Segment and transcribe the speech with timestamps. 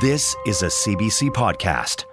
[0.00, 2.04] This is a CBC podcast.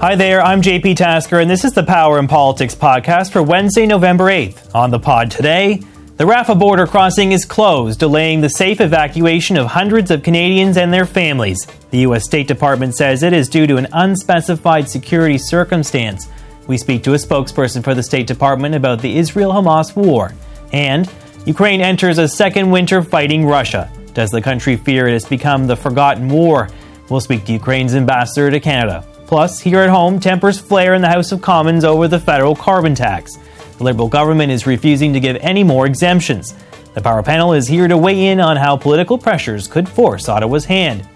[0.00, 3.84] Hi there, I'm JP Tasker, and this is the Power and Politics podcast for Wednesday,
[3.84, 4.74] November 8th.
[4.74, 5.82] On the pod today,
[6.16, 10.90] the Rafah border crossing is closed, delaying the safe evacuation of hundreds of Canadians and
[10.90, 11.66] their families.
[11.90, 12.24] The U.S.
[12.24, 16.28] State Department says it is due to an unspecified security circumstance.
[16.66, 20.32] We speak to a spokesperson for the State Department about the Israel Hamas war.
[20.72, 21.06] And
[21.44, 23.90] Ukraine enters a second winter fighting Russia.
[24.14, 26.68] Does the country fear it has become the forgotten war?
[27.08, 29.04] We'll speak to Ukraine's ambassador to Canada.
[29.26, 32.94] Plus, here at home, tempers flare in the House of Commons over the federal carbon
[32.94, 33.38] tax.
[33.78, 36.54] The Liberal government is refusing to give any more exemptions.
[36.94, 40.66] The Power Panel is here to weigh in on how political pressures could force Ottawa's
[40.66, 41.08] hand.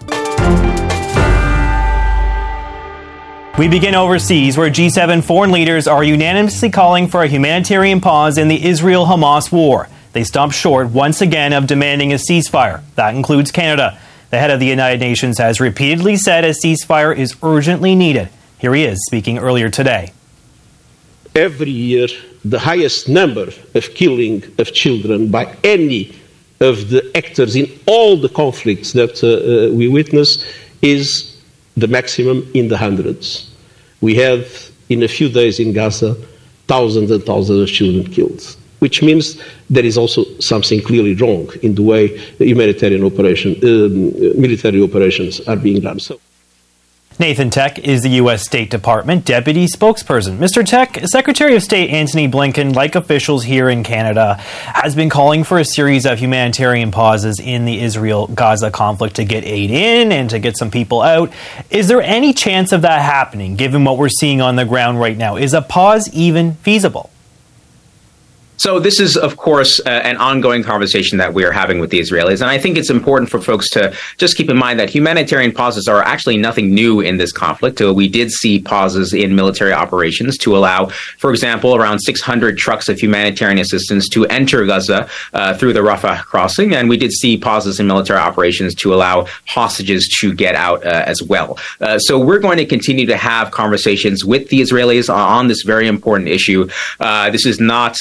[3.57, 8.49] We begin overseas, where G7 foreign leaders are unanimously calling for a humanitarian pause in
[8.49, 9.87] the Israel Hamas war.
[10.17, 12.81] They stopped short once again of demanding a ceasefire.
[12.95, 13.99] That includes Canada.
[14.31, 18.29] The head of the United Nations has repeatedly said a ceasefire is urgently needed.
[18.57, 20.11] Here he is speaking earlier today.
[21.35, 22.07] Every year,
[22.43, 26.15] the highest number of killing of children by any
[26.61, 30.43] of the actors in all the conflicts that uh, uh, we witness
[30.81, 31.39] is
[31.75, 33.53] the maximum in the hundreds.
[34.01, 36.15] We have, in a few days in Gaza,
[36.65, 41.75] thousands and thousands of children killed which means there is also something clearly wrong in
[41.75, 45.99] the way humanitarian operation, um, military operations are being run.
[45.99, 46.19] So.
[47.19, 48.43] Nathan Tek is the U.S.
[48.43, 50.37] State Department deputy spokesperson.
[50.37, 50.63] Mr.
[50.63, 55.57] Tek, Secretary of State Antony Blinken, like officials here in Canada, has been calling for
[55.57, 60.29] a series of humanitarian pauses in the Israel Gaza conflict to get aid in and
[60.29, 61.33] to get some people out.
[61.71, 65.17] Is there any chance of that happening, given what we're seeing on the ground right
[65.17, 65.37] now?
[65.37, 67.09] Is a pause even feasible?
[68.57, 71.99] So this is, of course, uh, an ongoing conversation that we are having with the
[71.99, 75.51] Israelis, and I think it's important for folks to just keep in mind that humanitarian
[75.51, 77.79] pauses are actually nothing new in this conflict.
[77.79, 80.87] Uh, we did see pauses in military operations to allow,
[81.19, 86.23] for example, around 600 trucks of humanitarian assistance to enter Gaza uh, through the Rafah
[86.23, 90.83] crossing, and we did see pauses in military operations to allow hostages to get out
[90.83, 91.59] uh, as well.
[91.79, 95.87] Uh, so we're going to continue to have conversations with the Israelis on this very
[95.87, 96.67] important issue.
[96.99, 97.97] This is not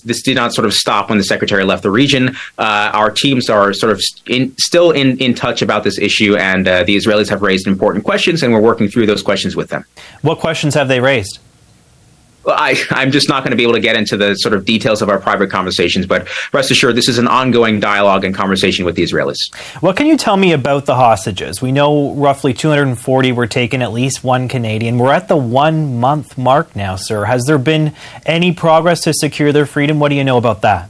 [0.00, 2.36] this did not sort of stop when the secretary left the region.
[2.58, 6.66] Uh, our teams are sort of in, still in, in touch about this issue, and
[6.66, 9.84] uh, the Israelis have raised important questions, and we're working through those questions with them.
[10.22, 11.38] What questions have they raised?
[12.46, 15.02] I, I'm just not going to be able to get into the sort of details
[15.02, 18.96] of our private conversations, but rest assured, this is an ongoing dialogue and conversation with
[18.96, 19.54] the Israelis.
[19.80, 21.62] What can you tell me about the hostages?
[21.62, 24.98] We know roughly 240 were taken, at least one Canadian.
[24.98, 27.24] We're at the one month mark now, sir.
[27.24, 27.94] Has there been
[28.26, 30.00] any progress to secure their freedom?
[30.00, 30.88] What do you know about that?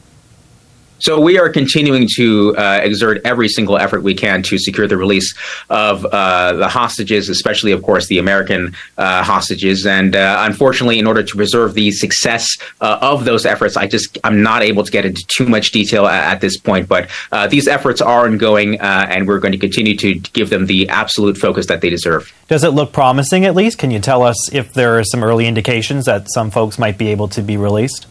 [1.02, 4.96] So we are continuing to uh, exert every single effort we can to secure the
[4.96, 5.34] release
[5.68, 9.84] of uh, the hostages, especially, of course, the American uh, hostages.
[9.84, 12.46] And uh, unfortunately, in order to preserve the success
[12.80, 16.06] uh, of those efforts, I just I'm not able to get into too much detail
[16.06, 16.88] at, at this point.
[16.88, 20.88] But uh, these efforts are ongoing, and we're going to continue to give them the
[20.88, 22.32] absolute focus that they deserve.
[22.46, 23.44] Does it look promising?
[23.44, 26.78] At least, can you tell us if there are some early indications that some folks
[26.78, 28.06] might be able to be released?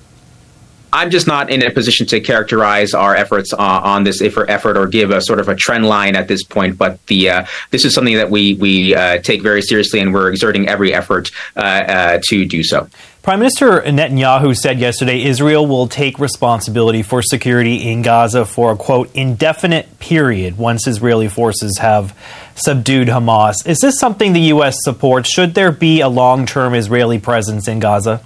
[0.93, 4.87] I'm just not in a position to characterize our efforts uh, on this effort or
[4.87, 6.77] give a sort of a trend line at this point.
[6.77, 10.29] But the uh, this is something that we we uh, take very seriously, and we're
[10.29, 12.89] exerting every effort uh, uh, to do so.
[13.21, 18.75] Prime Minister Netanyahu said yesterday Israel will take responsibility for security in Gaza for a
[18.75, 22.17] quote indefinite period once Israeli forces have
[22.55, 23.55] subdued Hamas.
[23.65, 24.77] Is this something the U.S.
[24.81, 25.29] supports?
[25.29, 28.23] Should there be a long term Israeli presence in Gaza?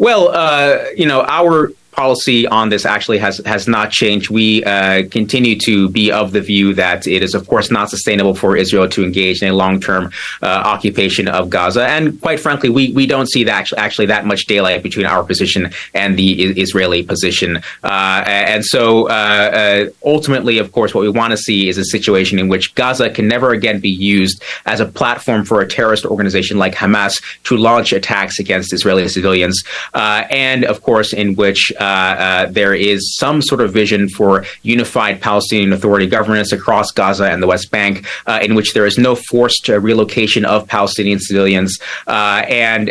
[0.00, 4.26] Well, uh, you know, our policy on this actually has has not changed.
[4.42, 8.34] We uh, continue to be of the view that it is, of course, not sustainable
[8.42, 10.04] for Israel to engage in a long term
[10.42, 14.24] uh, occupation of Gaza, and quite frankly, we we don't see that actually, actually that
[14.32, 15.62] much daylight between our position
[16.02, 16.28] and the
[16.64, 17.50] Israeli position.
[17.92, 18.20] Uh,
[18.52, 18.82] and so,
[19.20, 19.80] uh, uh,
[20.16, 23.26] ultimately, of course, what we want to see is a situation in which Gaza can
[23.34, 24.36] never again be used
[24.72, 27.14] as a platform for a terrorist organization like Hamas
[27.46, 29.56] to launch attacks against Israeli civilians,
[30.02, 34.44] uh, and of course, in which uh, uh, there is some sort of vision for
[34.76, 37.92] unified Palestinian Authority governance across Gaza and the West Bank,
[38.26, 41.70] uh, in which there is no forced relocation of Palestinian civilians,
[42.06, 42.84] and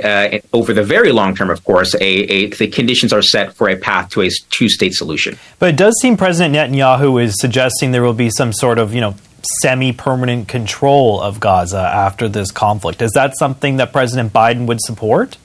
[0.59, 3.77] over the very long term, of course, a, a, the conditions are set for a
[3.77, 5.31] path to a two-state solution.
[5.59, 9.01] But it does seem President Netanyahu is suggesting there will be some sort of, you
[9.01, 9.15] know,
[9.61, 13.01] semi-permanent control of Gaza after this conflict.
[13.01, 15.37] Is that something that President Biden would support?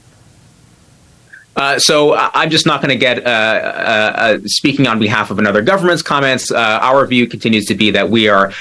[1.55, 5.39] Uh, so I'm just not going to get uh, uh, uh, speaking on behalf of
[5.39, 6.51] another government's comments.
[6.51, 8.51] Uh, our view continues to be that we are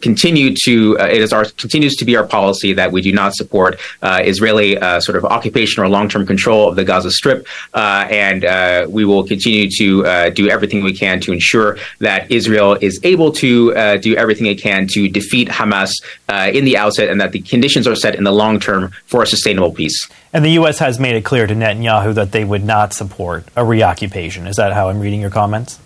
[0.00, 3.78] continue to it is our continues to be our policy that we do not support
[4.02, 9.24] Israeli sort of occupation or long term control of the Gaza Strip, and we will
[9.24, 14.46] continue to do everything we can to ensure that Israel is able to do everything
[14.46, 15.92] it can to defeat Hamas
[16.28, 19.26] in the outset, and that the conditions are set in the long term for a
[19.26, 20.08] sustainable peace.
[20.32, 20.78] And the U.S.
[20.78, 24.46] has made it clear to Netanyahu that they would not support a reoccupation.
[24.46, 25.80] Is that how I'm reading your comments?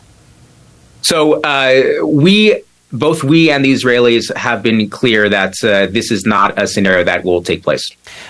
[1.00, 2.62] So uh, we
[2.94, 7.02] both we and the Israelis have been clear that uh, this is not a scenario
[7.05, 7.85] that will take place.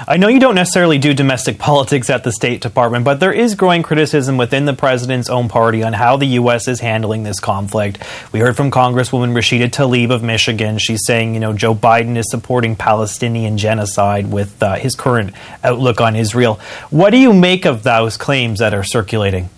[0.08, 3.54] I know you don't necessarily do domestic politics at the State Department, but there is
[3.54, 6.66] growing criticism within the president's own party on how the U.S.
[6.66, 8.02] is handling this conflict.
[8.32, 10.78] We heard from Congresswoman Rashida Tlaib of Michigan.
[10.78, 16.00] She's saying, you know, Joe Biden is supporting Palestinian genocide with uh, his current outlook
[16.00, 16.58] on Israel.
[16.88, 19.50] What do you make of those claims that are circulating?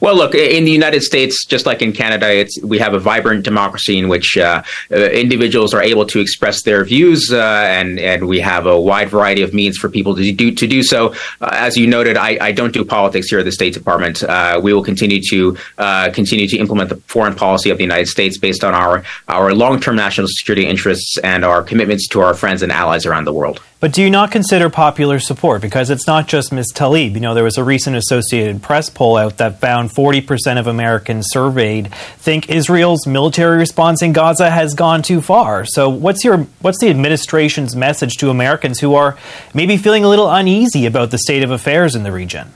[0.00, 3.44] Well, look, in the United States, just like in Canada, it's we have a vibrant
[3.44, 4.62] democracy in which uh,
[4.92, 9.08] uh, individuals are able to express their views, uh, and and we have a wide
[9.08, 11.14] variety of means for people to do to do so.
[11.40, 14.22] Uh, as you noted, I, I, don't do politics here at the State Department.
[14.22, 18.06] Uh, we will continue to uh, continue to implement the foreign policy of the United
[18.06, 22.34] States based on our our long term national security interests and our commitments to our
[22.34, 23.60] friends and allies around the world.
[23.80, 25.62] But do you not consider popular support?
[25.62, 26.72] Because it's not just Ms.
[26.74, 27.14] Tlaib.
[27.14, 31.26] You know, there was a recent Associated Press poll out that found 40% of Americans
[31.30, 35.64] surveyed think Israel's military response in Gaza has gone too far.
[35.64, 39.16] So what's your what's the administration's message to Americans who are
[39.54, 42.52] maybe feeling a little uneasy about the state of affairs in the region?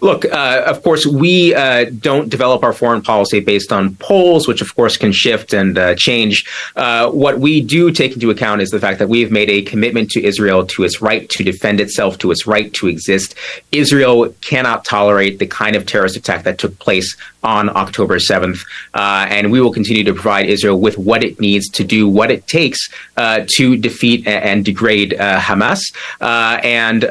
[0.00, 4.62] Look, uh, of course, we uh, don't develop our foreign policy based on polls, which
[4.62, 6.44] of course can shift and uh, change.
[6.76, 9.62] Uh, what we do take into account is the fact that we have made a
[9.62, 13.34] commitment to Israel to its right to defend itself, to its right to exist.
[13.72, 18.64] Israel cannot tolerate the kind of terrorist attack that took place on October 7th.
[18.94, 22.30] Uh, and we will continue to provide Israel with what it needs to do what
[22.30, 22.78] it takes
[23.16, 25.80] uh, to defeat and, degrade Hamas.
[26.20, 27.02] and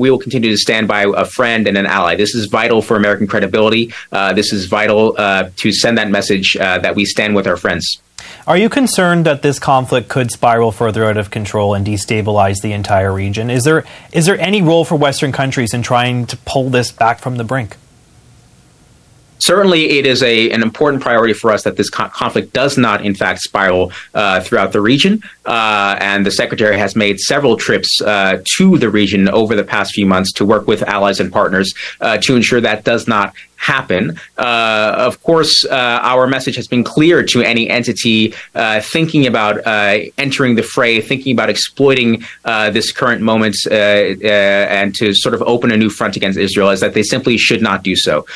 [0.00, 2.14] we will continue to stand by a friend and an ally.
[2.14, 3.92] This is vital for American credibility.
[4.12, 7.56] Uh, this is vital uh, to send that message uh, that we stand with our
[7.56, 8.00] friends.
[8.46, 12.72] Are you concerned that this conflict could spiral further out of control and destabilize the
[12.72, 13.50] entire region?
[13.50, 17.18] Is there is there any role for Western countries in trying to pull this back
[17.18, 17.76] from the brink?
[19.38, 23.04] Certainly it is a an important priority for us that this co- conflict does not
[23.04, 25.22] in fact spiral uh, throughout the region.
[25.44, 29.92] Uh, and the secretary has made several trips uh, to the region over the past
[29.92, 34.18] few months to work with allies and partners uh, to ensure that does not happen.
[34.38, 39.66] Uh, of course, uh, our message has been clear to any entity uh, thinking about
[39.66, 45.34] uh, entering the fray, thinking about exploiting uh, this current moment uh, and to sort
[45.34, 48.26] of open a new front against Israel, is that they simply should not do so.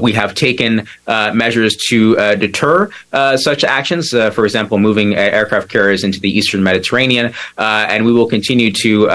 [0.00, 0.86] we have taken
[1.34, 2.90] measures to deter
[3.36, 8.72] such actions, for example, moving aircraft carriers into the eastern Mediterranean, and we will continue
[8.72, 9.08] to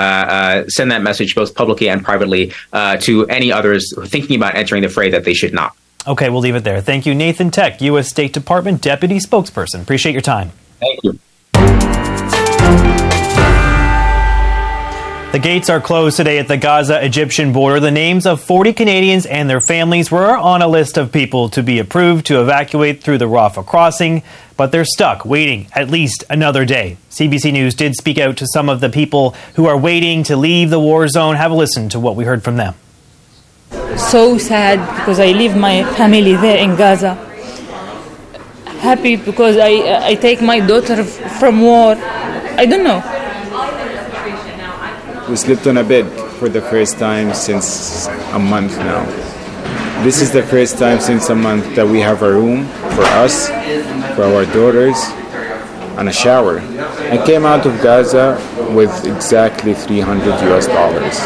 [0.69, 2.53] send that message both publicly and privately
[2.99, 5.75] to any others thinking about entering the fray that they should should not.
[6.05, 6.81] Okay, we'll leave it there.
[6.81, 8.07] Thank you, Nathan Tek, U.S.
[8.07, 9.81] State Department Deputy Spokesperson.
[9.81, 10.51] Appreciate your time.
[10.79, 11.19] Thank you.
[15.33, 17.81] The gates are closed today at the Gaza Egyptian border.
[17.81, 21.61] The names of 40 Canadians and their families were on a list of people to
[21.61, 24.23] be approved to evacuate through the Rafah crossing,
[24.55, 26.97] but they're stuck waiting at least another day.
[27.11, 30.69] CBC News did speak out to some of the people who are waiting to leave
[30.69, 31.35] the war zone.
[31.35, 32.73] Have a listen to what we heard from them
[33.97, 37.15] so sad because I leave my family there in Gaza.
[38.79, 41.95] Happy because I, I take my daughter from war.
[41.97, 43.03] I don't know.
[45.29, 46.05] We slept on a bed
[46.39, 49.03] for the first time since a month now.
[50.03, 53.49] This is the first time since a month that we have a room for us,
[54.15, 54.95] for our daughters,
[55.97, 56.59] and a shower.
[57.11, 58.39] I came out of Gaza
[58.71, 61.19] with exactly 300 US dollars,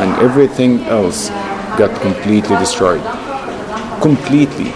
[0.00, 1.30] and everything else
[1.78, 3.02] got completely destroyed.
[4.02, 4.70] Completely.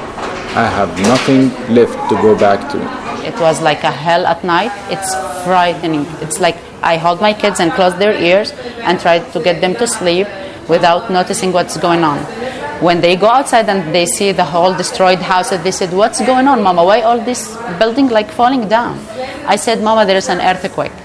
[0.55, 2.79] I have nothing left to go back to.
[3.27, 4.73] It was like a hell at night.
[4.95, 5.11] It's
[5.45, 6.07] frightening.
[6.21, 8.53] It's like I hold my kids and close their ears
[8.87, 10.27] and try to get them to sleep
[10.69, 12.19] without noticing what's going on.
[12.87, 16.47] When they go outside and they see the whole destroyed house, they said, "What's going
[16.49, 16.85] on, Mama?
[16.85, 18.99] Why all this building like falling down?"
[19.47, 20.99] I said, "Mama, there is an earthquake."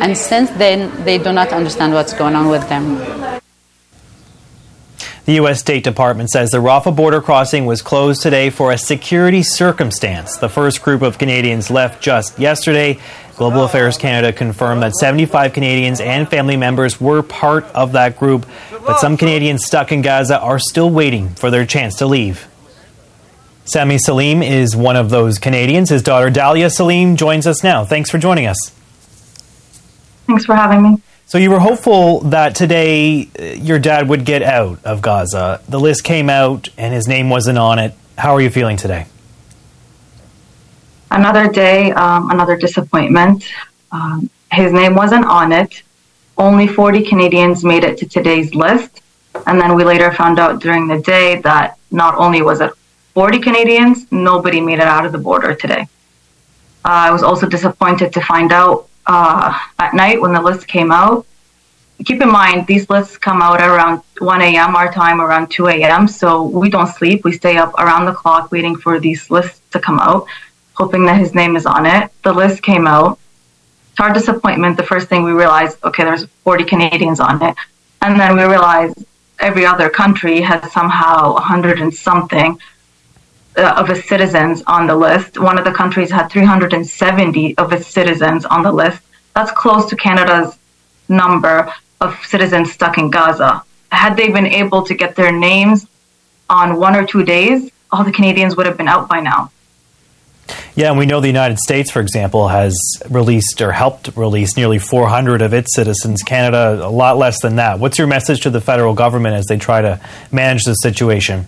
[0.00, 2.84] And since then, they do not understand what's going on with them.
[5.24, 5.60] The U.S.
[5.60, 10.36] State Department says the Rafah border crossing was closed today for a security circumstance.
[10.36, 12.98] The first group of Canadians left just yesterday.
[13.36, 18.46] Global Affairs Canada confirmed that 75 Canadians and family members were part of that group,
[18.70, 22.46] but some Canadians stuck in Gaza are still waiting for their chance to leave.
[23.64, 25.88] Sami Salim is one of those Canadians.
[25.88, 27.86] His daughter Dalia Salim joins us now.
[27.86, 28.58] Thanks for joining us.
[30.26, 31.02] Thanks for having me.
[31.26, 35.62] So you were hopeful that today uh, your dad would get out of Gaza.
[35.68, 37.94] The list came out and his name wasn't on it.
[38.18, 39.06] How are you feeling today?
[41.10, 43.48] Another day, um, another disappointment.
[43.90, 45.82] Um, his name wasn't on it.
[46.36, 49.00] Only 40 Canadians made it to today's list.
[49.46, 52.70] And then we later found out during the day that not only was it
[53.14, 55.88] 40 Canadians, nobody made it out of the border today.
[56.84, 60.90] Uh, I was also disappointed to find out uh, at night when the list came
[60.90, 61.26] out.
[62.04, 64.74] Keep in mind, these lists come out around 1 a.m.
[64.74, 66.08] our time, around 2 a.m.
[66.08, 67.24] So we don't sleep.
[67.24, 70.26] We stay up around the clock waiting for these lists to come out,
[70.74, 72.10] hoping that his name is on it.
[72.22, 73.18] The list came out.
[73.96, 77.54] To our disappointment, the first thing we realized, okay, there's 40 Canadians on it.
[78.02, 79.04] And then we realized
[79.38, 82.58] every other country has somehow 100 and something
[83.56, 85.38] uh, of its citizens on the list.
[85.38, 89.00] One of the countries had 370 of its citizens on the list.
[89.34, 90.56] That's close to Canada's
[91.08, 93.62] number of citizens stuck in Gaza.
[93.90, 95.86] Had they been able to get their names
[96.50, 99.50] on one or two days, all the Canadians would have been out by now.
[100.74, 102.76] Yeah, and we know the United States, for example, has
[103.08, 106.22] released or helped release nearly 400 of its citizens.
[106.22, 107.78] Canada, a lot less than that.
[107.78, 110.00] What's your message to the federal government as they try to
[110.32, 111.46] manage the situation?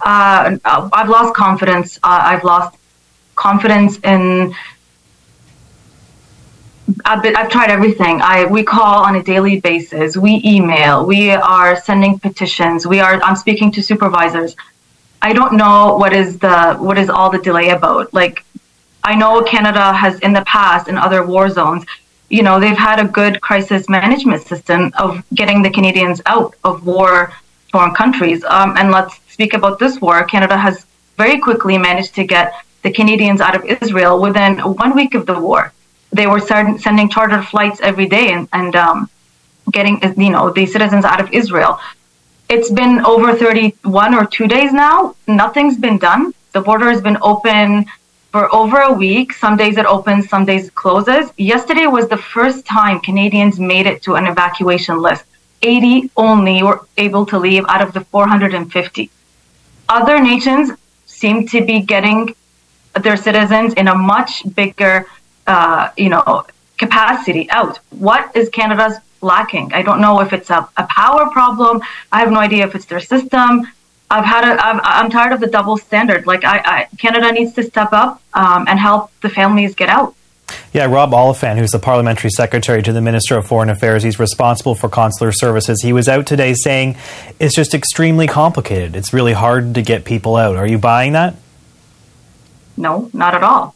[0.00, 1.98] Uh, I've lost confidence.
[1.98, 2.76] Uh, I've lost
[3.34, 4.54] confidence in.
[7.04, 8.20] I've, been, I've tried everything.
[8.22, 10.16] I we call on a daily basis.
[10.16, 11.04] We email.
[11.04, 12.86] We are sending petitions.
[12.86, 13.20] We are.
[13.22, 14.54] I'm speaking to supervisors.
[15.22, 18.12] I don't know what is the what is all the delay about.
[18.14, 18.44] Like,
[19.02, 21.84] I know Canada has in the past in other war zones.
[22.28, 26.84] You know, they've had a good crisis management system of getting the Canadians out of
[26.84, 27.32] war
[27.72, 28.44] foreign countries.
[28.44, 30.86] Um, and let's speak about this war, Canada has
[31.22, 32.46] very quickly managed to get
[32.84, 34.52] the Canadians out of Israel within
[34.84, 35.62] one week of the war.
[36.18, 36.42] They were
[36.84, 38.98] sending chartered flights every day and, and um,
[39.76, 39.94] getting
[40.26, 41.72] you know the citizens out of Israel.
[42.48, 44.96] It's been over 31 or two days now.
[45.26, 46.22] Nothing's been done.
[46.56, 47.84] The border has been open
[48.32, 49.34] for over a week.
[49.44, 51.24] Some days it opens, some days it closes.
[51.36, 55.24] Yesterday was the first time Canadians made it to an evacuation list.
[55.60, 59.10] 80 only were able to leave out of the 450
[59.88, 60.70] other nations
[61.06, 62.34] seem to be getting
[63.02, 65.06] their citizens in a much bigger,
[65.46, 66.46] uh, you know,
[66.78, 67.78] capacity out.
[67.90, 69.72] What is Canada's lacking?
[69.72, 71.82] I don't know if it's a, a power problem.
[72.12, 73.66] I have no idea if it's their system.
[74.10, 76.26] I've had a, I'm, I'm tired of the double standard.
[76.26, 80.14] Like I, I Canada needs to step up um, and help the families get out.
[80.72, 84.74] Yeah, Rob Oliphant, who's the parliamentary secretary to the Minister of Foreign Affairs, he's responsible
[84.74, 85.80] for consular services.
[85.82, 86.96] He was out today saying
[87.40, 88.94] it's just extremely complicated.
[88.94, 90.56] It's really hard to get people out.
[90.56, 91.34] Are you buying that?
[92.76, 93.74] No, not at all.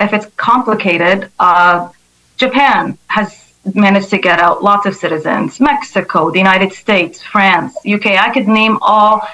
[0.00, 1.90] If it's complicated, uh,
[2.36, 5.60] Japan has managed to get out lots of citizens.
[5.60, 8.06] Mexico, the United States, France, UK.
[8.06, 9.26] I could name all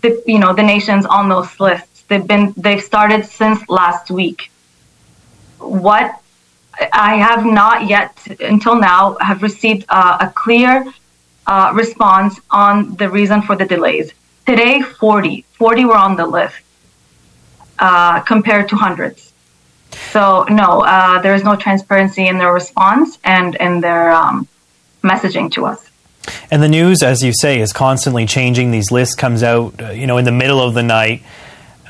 [0.00, 2.04] the you know the nations on those lists.
[2.08, 4.50] They've been they've started since last week
[5.60, 6.20] what
[6.92, 10.84] I have not yet, until now, have received uh, a clear
[11.46, 14.12] uh, response on the reason for the delays.
[14.46, 16.56] Today, 40, 40 were on the list
[17.78, 19.32] uh, compared to hundreds.
[20.12, 24.46] So no, uh, there is no transparency in their response and in their um,
[25.02, 25.90] messaging to us.
[26.50, 28.70] And the news, as you say, is constantly changing.
[28.70, 31.22] These lists comes out, uh, you know, in the middle of the night.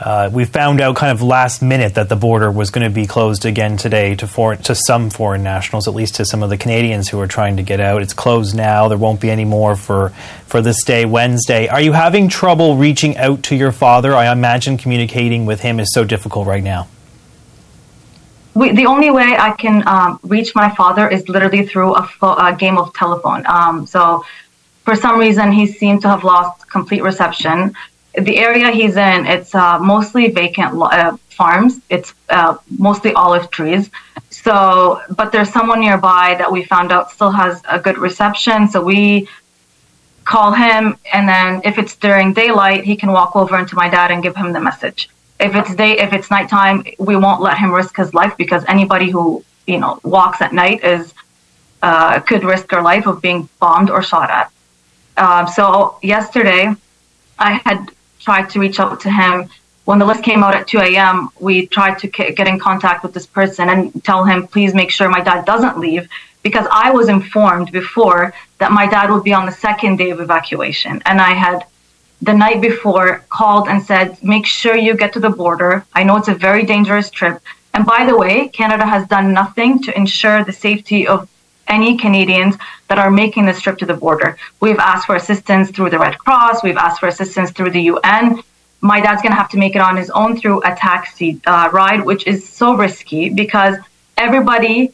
[0.01, 3.07] Uh, we found out kind of last minute that the border was going to be
[3.07, 6.57] closed again today to foreign, to some foreign nationals, at least to some of the
[6.57, 8.01] Canadians who are trying to get out.
[8.01, 8.89] It's closed now.
[8.89, 10.09] There won't be any more for
[10.47, 11.69] for this day, Wednesday.
[11.69, 14.15] Are you having trouble reaching out to your father?
[14.15, 16.89] I imagine communicating with him is so difficult right now.
[18.55, 22.37] We, the only way I can um, reach my father is literally through a, fo-
[22.37, 23.47] a game of telephone.
[23.47, 24.25] Um, so,
[24.85, 27.77] for some reason, he seemed to have lost complete reception
[28.15, 31.81] the area he's in, it's uh, mostly vacant uh, farms.
[31.89, 33.91] It's uh, mostly olive trees.
[34.31, 38.69] So, but there's someone nearby that we found out still has a good reception.
[38.69, 39.29] So we
[40.25, 44.11] call him, and then if it's during daylight, he can walk over into my dad
[44.11, 45.09] and give him the message.
[45.39, 49.11] If it's day, if it's nighttime, we won't let him risk his life because anybody
[49.11, 51.15] who you know walks at night is
[51.83, 54.53] uh, could risk their life of being bombed or shot at.
[55.17, 56.75] Um, so yesterday,
[57.39, 57.91] I had
[58.21, 59.49] tried to reach out to him.
[59.85, 63.13] When the list came out at 2 a.m., we tried to get in contact with
[63.15, 66.09] this person and tell him, please make sure my dad doesn't leave
[66.43, 70.21] because I was informed before that my dad would be on the second day of
[70.21, 71.03] evacuation.
[71.07, 71.65] And I had
[72.23, 75.85] the night before called and said, make sure you get to the border.
[75.95, 77.41] I know it's a very dangerous trip.
[77.73, 81.29] And by the way, Canada has done nothing to ensure the safety of
[81.71, 82.57] any Canadians
[82.89, 84.37] that are making this trip to the border.
[84.61, 86.63] We've asked for assistance through the Red Cross.
[86.63, 88.43] We've asked for assistance through the UN.
[88.83, 91.71] My dad's going to have to make it on his own through a taxi uh,
[91.73, 93.77] ride, which is so risky because
[94.17, 94.93] everybody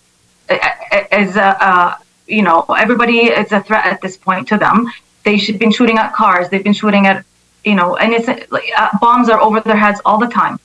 [0.51, 0.59] uh,
[0.93, 4.91] uh, is a, uh, you know, everybody is a threat at this point to them.
[5.25, 6.49] They've been shooting at cars.
[6.49, 7.25] They've been shooting at,
[7.65, 10.61] you know, and it's like uh, bombs are over their heads all the time.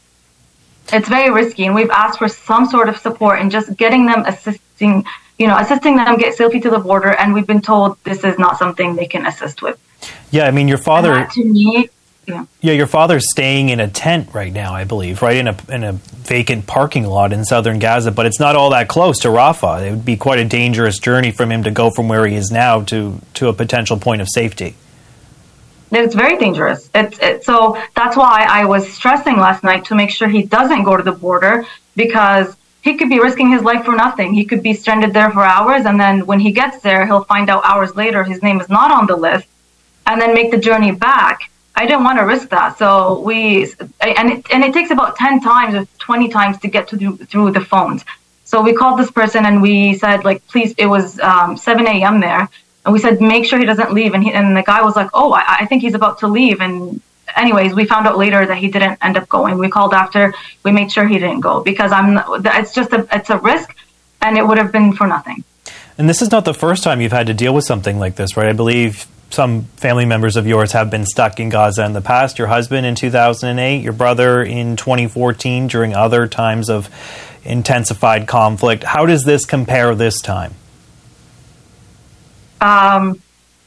[0.94, 4.24] It's very risky, and we've asked for some sort of support and just getting them
[4.26, 5.06] assisting,
[5.42, 7.10] you know, assisting them get safely to the border.
[7.10, 9.80] And we've been told this is not something they can assist with.
[10.30, 11.26] Yeah, I mean, your father.
[11.26, 11.90] to me,
[12.28, 12.46] yeah.
[12.62, 15.84] yeah, your father's staying in a tent right now, I believe, right in a in
[15.84, 18.12] a vacant parking lot in southern Gaza.
[18.12, 19.88] But it's not all that close to Rafah.
[19.88, 22.52] It would be quite a dangerous journey from him to go from where he is
[22.52, 24.76] now to to a potential point of safety.
[25.92, 26.90] It's very dangerous.
[26.94, 30.84] It's, it's so that's why I was stressing last night to make sure he doesn't
[30.84, 34.34] go to the border because he could be risking his life for nothing.
[34.34, 37.50] He could be stranded there for hours, and then when he gets there, he'll find
[37.50, 39.48] out hours later his name is not on the list,
[40.08, 42.78] and then make the journey back I didn't want to risk that.
[42.78, 43.64] So we
[44.02, 47.26] and it, and it takes about ten times or twenty times to get to the,
[47.26, 48.04] through the phones.
[48.44, 50.74] So we called this person and we said like, please.
[50.78, 52.20] It was um, seven a.m.
[52.20, 52.50] there,
[52.86, 54.14] and we said make sure he doesn't leave.
[54.14, 56.60] And he, and the guy was like, oh, I, I think he's about to leave.
[56.60, 57.02] And
[57.36, 59.58] anyways, we found out later that he didn't end up going.
[59.58, 60.34] We called after.
[60.64, 62.20] We made sure he didn't go because I'm.
[62.46, 63.76] It's just a it's a risk,
[64.22, 65.44] and it would have been for nothing.
[65.98, 68.36] And this is not the first time you've had to deal with something like this,
[68.36, 68.50] right?
[68.50, 72.38] I believe some family members of yours have been stuck in Gaza in the past.
[72.38, 76.90] Your husband in 2008, your brother in 2014 during other times of
[77.44, 78.84] intensified conflict.
[78.84, 80.54] How does this compare this time?
[82.60, 83.22] Um,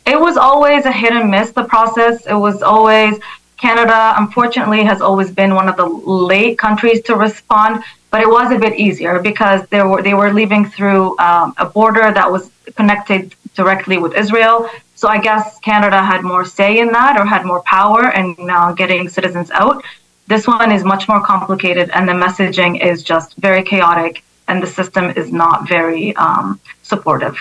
[0.06, 2.26] it was always a hit and miss, the process.
[2.26, 3.18] It was always,
[3.64, 8.52] Canada, unfortunately, has always been one of the late countries to respond, but it was
[8.52, 12.50] a bit easier because they were, they were leaving through um, a border that was
[12.76, 14.68] connected directly with Israel.
[14.96, 18.72] So I guess Canada had more say in that or had more power in uh,
[18.72, 19.82] getting citizens out.
[20.26, 24.66] This one is much more complicated, and the messaging is just very chaotic, and the
[24.66, 27.36] system is not very um, supportive.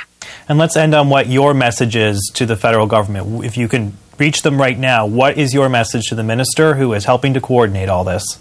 [0.48, 3.44] And let's end on what your message is to the federal government.
[3.44, 6.94] If you can reach them right now, what is your message to the minister who
[6.94, 8.40] is helping to coordinate all this?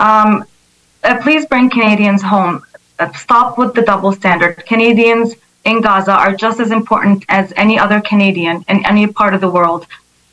[0.00, 0.44] Um,
[1.02, 2.62] uh, please bring Canadians home.
[2.98, 4.64] Uh, stop with the double standard.
[4.66, 9.40] Canadians in Gaza are just as important as any other Canadian in any part of
[9.40, 9.86] the world.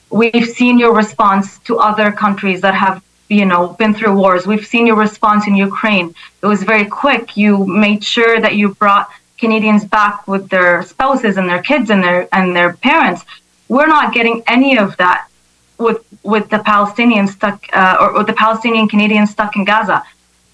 [0.09, 4.47] We've seen your response to other countries that have, you know, been through wars.
[4.47, 6.13] We've seen your response in Ukraine.
[6.41, 7.35] It was very quick.
[7.35, 12.03] You made sure that you brought Canadians back with their spouses and their kids and
[12.03, 13.23] their and their parents.
[13.67, 15.27] We're not getting any of that
[15.77, 20.03] with with the Palestinians stuck uh, or, or the Palestinian Canadians stuck in Gaza.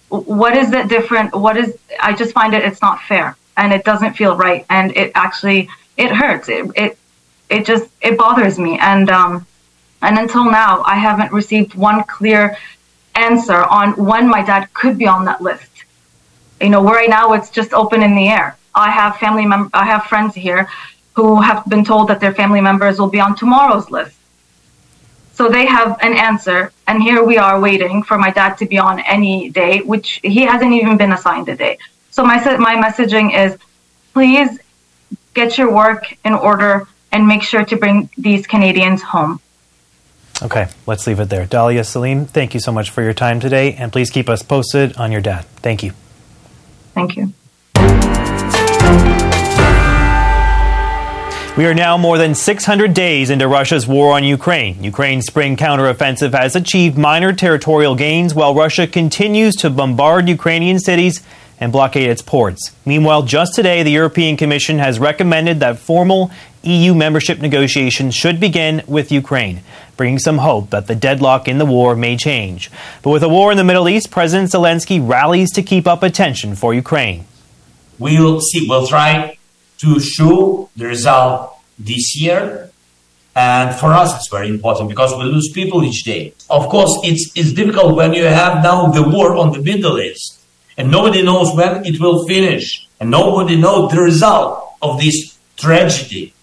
[0.10, 1.34] What is it different?
[1.36, 1.78] What is?
[2.00, 5.70] I just find it it's not fair and it doesn't feel right and it actually
[5.98, 6.98] it hurts it it,
[7.50, 9.46] it just it bothers me and um
[10.02, 12.58] and until now i haven't received one clear
[13.16, 15.84] answer on when my dad could be on that list
[16.60, 19.86] you know right now it's just open in the air i have family mem- i
[19.86, 20.70] have friends here
[21.14, 24.16] who have been told that their family members will be on tomorrow's list
[25.34, 28.78] so they have an answer and here we are waiting for my dad to be
[28.78, 31.78] on any day which he hasn't even been assigned a day
[32.12, 33.58] so my my messaging is,
[34.14, 34.60] please
[35.34, 39.40] get your work in order and make sure to bring these Canadians home.
[40.44, 41.46] Okay, let's leave it there.
[41.46, 44.98] Dalia Salim, thank you so much for your time today, and please keep us posted
[44.98, 45.46] on your dad.
[45.58, 45.94] Thank you.
[46.94, 47.34] Thank you.
[51.58, 54.82] We are now more than 600 days into Russia's war on Ukraine.
[54.84, 61.22] Ukraine's spring counteroffensive has achieved minor territorial gains while Russia continues to bombard Ukrainian cities
[61.60, 62.72] and blockade its ports.
[62.86, 66.32] Meanwhile, just today, the European Commission has recommended that formal
[66.64, 69.62] EU membership negotiations should begin with Ukraine,
[69.98, 72.72] bringing some hope that the deadlock in the war may change.
[73.04, 76.56] But with a war in the Middle East, President Zelensky rallies to keep up attention
[76.56, 77.26] for Ukraine.
[78.02, 79.38] We will see, we'll try
[79.84, 82.70] to show the result this year.
[83.36, 86.34] And for us, it's very important because we lose people each day.
[86.50, 90.42] Of course, it's, it's difficult when you have now the war on the Middle East
[90.78, 96.34] and nobody knows when it will finish, and nobody knows the result of this tragedy.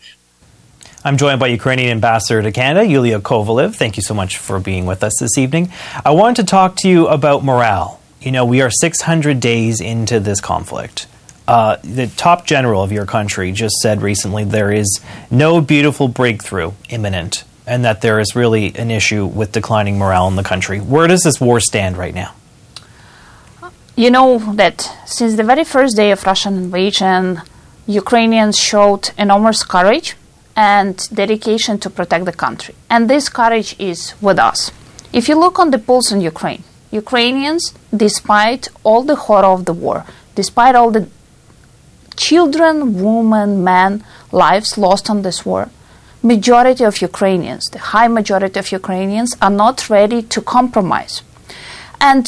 [1.05, 3.75] I'm joined by Ukrainian ambassador to Canada, Yuliya Kovaliv.
[3.75, 5.73] Thank you so much for being with us this evening.
[6.05, 8.01] I wanted to talk to you about morale.
[8.21, 11.07] You know, we are 600 days into this conflict.
[11.49, 16.73] Uh, the top general of your country just said recently there is no beautiful breakthrough
[16.91, 20.79] imminent and that there is really an issue with declining morale in the country.
[20.79, 22.35] Where does this war stand right now?
[23.97, 27.41] You know that since the very first day of Russian invasion,
[27.87, 30.17] Ukrainians showed enormous courage
[30.55, 32.75] and dedication to protect the country.
[32.91, 34.71] And this courage is with us.
[35.15, 39.73] If you look on the polls in Ukraine, Ukrainians, despite all the horror of the
[39.73, 41.09] war, despite all the
[42.19, 45.71] children, women, men lives lost on this war,
[46.23, 51.23] majority of Ukrainians, the high majority of Ukrainians are not ready to compromise.
[52.01, 52.27] And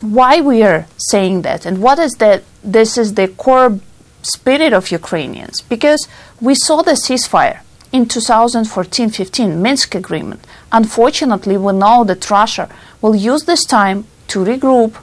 [0.00, 3.80] why we are saying that and what is that this is the core
[4.22, 6.06] spirit of Ukrainians because
[6.40, 7.60] we saw the ceasefire
[7.92, 10.46] in 2014-15 Minsk agreement.
[10.72, 12.68] Unfortunately, we know that Russia
[13.00, 14.96] will use this time to regroup,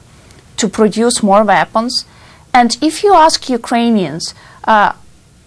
[0.58, 2.04] to produce more weapons.
[2.54, 4.32] And if you ask Ukrainians
[4.64, 4.92] uh,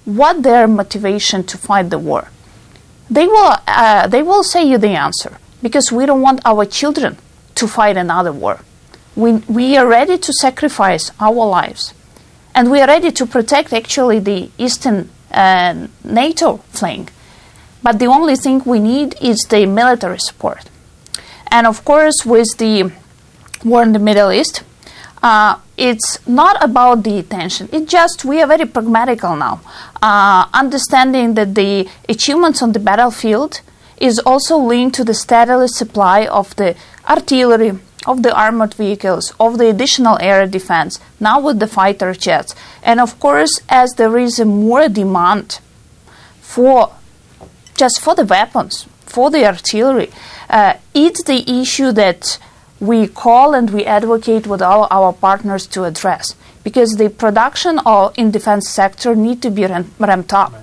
[0.04, 2.30] what their motivation to fight the war,
[3.10, 7.18] they will uh, they will say you the answer because we don't want our children
[7.56, 8.60] to fight another war.
[9.16, 11.94] We we are ready to sacrifice our lives
[12.54, 17.14] and we are ready to protect actually the eastern uh, NATO flank.
[17.84, 20.70] But the only thing we need is the military support.
[21.50, 22.92] And of course, with the
[23.64, 24.64] war in the Middle East,
[25.28, 27.68] uh, it's not about the attention.
[27.74, 29.60] It's just we are very pragmatical now,
[30.02, 33.60] uh, understanding that the achievements on the battlefield
[33.98, 36.70] is also linked to the steady supply of the
[37.10, 37.72] artillery,
[38.06, 42.56] of the armored vehicles, of the additional air defense, now with the fighter jets.
[42.82, 45.60] And of course, as there is more demand
[46.40, 46.94] for
[47.76, 50.10] just for the weapons, for the artillery,
[50.50, 52.40] uh, it's the issue that
[52.80, 58.14] we call and we advocate with all our partners to address because the production of,
[58.18, 60.54] in defense sector need to be ramped up.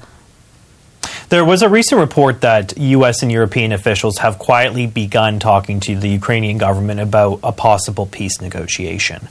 [1.30, 3.22] There was a recent report that U.S.
[3.22, 8.40] and European officials have quietly begun talking to the Ukrainian government about a possible peace
[8.40, 9.26] negotiation.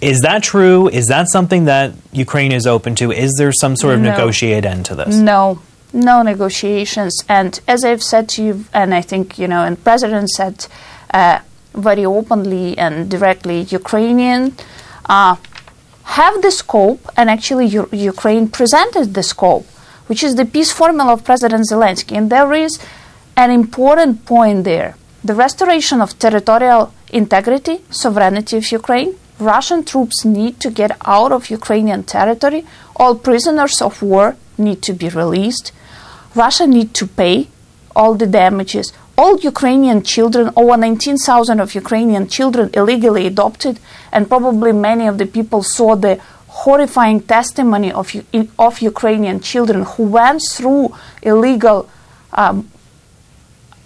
[0.00, 0.88] Is that true?
[0.88, 3.10] Is that something that Ukraine is open to?
[3.12, 4.10] Is there some sort of No.
[4.10, 5.16] negotiated end to this?
[5.16, 5.60] No,
[5.92, 7.24] no negotiations.
[7.28, 10.66] And as I've said to you, and I think, you know, and President said
[11.14, 11.40] uh,
[11.74, 14.54] very openly and directly, Ukrainian
[15.06, 15.36] uh,
[16.04, 19.66] have the scope, and actually U- Ukraine presented the scope,
[20.06, 22.16] which is the peace formula of President Zelensky.
[22.16, 22.78] And there is
[23.36, 24.96] an important point there.
[25.22, 29.14] The restoration of territorial integrity, sovereignty of Ukraine.
[29.38, 32.64] Russian troops need to get out of Ukrainian territory.
[32.96, 35.72] All prisoners of war need to be released.
[36.34, 37.48] Russia need to pay
[37.94, 38.92] all the damages.
[39.18, 43.80] All Ukrainian children, over 19,000 of Ukrainian children illegally adopted,
[44.12, 48.14] and probably many of the people saw the horrifying testimony of,
[48.58, 51.90] of Ukrainian children who went through illegal
[52.32, 52.70] um,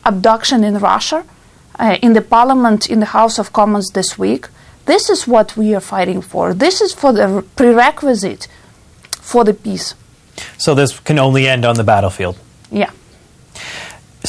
[0.05, 1.25] abduction in Russia,
[1.79, 4.49] uh, in the parliament, in the House of Commons this week.
[4.85, 6.53] This is what we are fighting for.
[6.53, 8.49] This is for the prerequisite
[9.21, 9.95] for the peace.
[10.59, 12.37] So this can only end on the battlefield.
[12.71, 12.90] Yeah.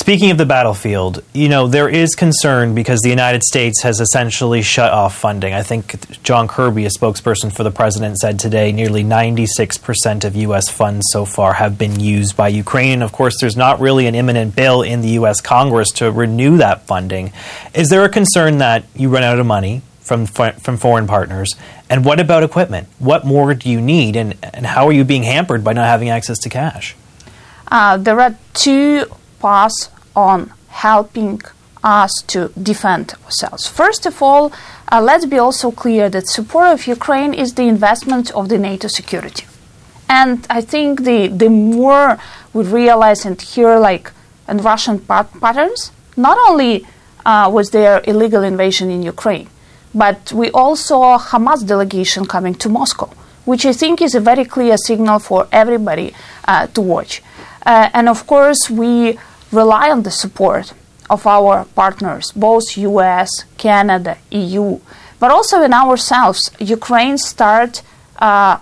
[0.03, 4.61] Speaking of the battlefield, you know, there is concern because the United States has essentially
[4.61, 5.53] shut off funding.
[5.53, 10.67] I think John Kirby, a spokesperson for the president, said today nearly 96% of U.S.
[10.67, 13.01] funds so far have been used by Ukraine.
[13.01, 15.39] Of course, there's not really an imminent bill in the U.S.
[15.39, 17.31] Congress to renew that funding.
[17.73, 21.55] Is there a concern that you run out of money from, from foreign partners?
[21.89, 22.89] And what about equipment?
[22.99, 24.17] What more do you need?
[24.17, 26.93] And, and how are you being hampered by not having access to cash?
[27.69, 29.05] Uh, there are two
[29.39, 31.41] paths on helping
[31.83, 33.67] us to defend ourselves.
[33.67, 34.51] First of all,
[34.91, 38.87] uh, let's be also clear that support of Ukraine is the investment of the NATO
[38.87, 39.45] security.
[40.07, 42.19] And I think the, the more
[42.53, 44.11] we realize and hear like
[44.47, 46.85] and Russian pat- patterns, not only
[47.25, 49.49] uh, was there illegal invasion in Ukraine,
[49.95, 53.09] but we also saw Hamas delegation coming to Moscow,
[53.45, 56.13] which I think is a very clear signal for everybody
[56.47, 57.21] uh, to watch.
[57.65, 59.17] Uh, and of course, we
[59.53, 60.73] rely on the support
[61.09, 64.79] of our partners, both US, Canada, EU,
[65.19, 66.49] but also in ourselves.
[66.59, 67.81] Ukraine start
[68.17, 68.57] uh,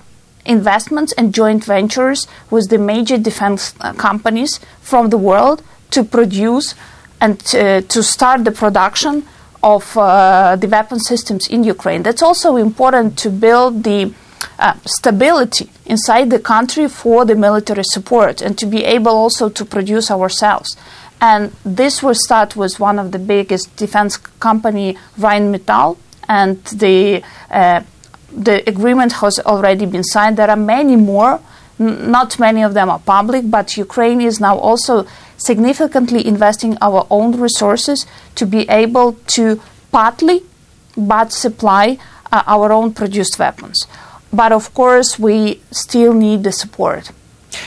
[0.46, 6.76] investments and joint ventures with the major defense uh, companies from the world to produce
[7.20, 9.26] and uh, to start the production
[9.64, 12.02] of uh, the weapon systems in Ukraine.
[12.04, 14.14] That's also important to build the
[14.60, 19.66] uh, stability inside the country for the military support and to be able also to
[19.66, 20.78] produce ourselves.
[21.20, 27.82] And this will start with one of the biggest defense company, Rheinmetall, and the uh,
[28.34, 30.38] the agreement has already been signed.
[30.38, 31.42] There are many more.
[31.80, 35.06] N- not many of them are public, but Ukraine is now also
[35.38, 40.44] significantly investing our own resources to be able to partly
[40.96, 41.98] but supply
[42.32, 43.88] uh, our own produced weapons.
[44.34, 47.12] But of course, we still need the support.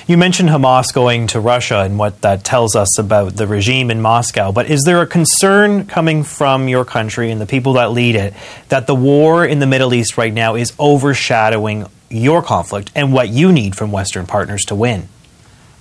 [0.06, 4.00] You mentioned Hamas going to Russia and what that tells us about the regime in
[4.00, 8.14] Moscow, but is there a concern coming from your country and the people that lead
[8.16, 8.34] it
[8.68, 13.28] that the war in the Middle East right now is overshadowing your conflict and what
[13.28, 15.08] you need from Western partners to win?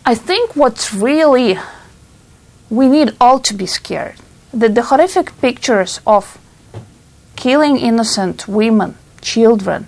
[0.05, 1.57] I think what's really
[2.69, 4.15] we need all to be scared
[4.53, 6.37] that the horrific pictures of
[7.35, 9.87] killing innocent women, children,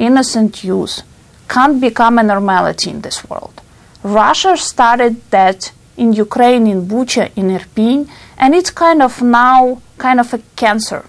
[0.00, 1.02] innocent youth
[1.48, 3.60] can't become a normality in this world.
[4.02, 8.08] Russia started that in Ukraine, in Bucha, in Irpin,
[8.38, 11.04] and it's kind of now kind of a cancer.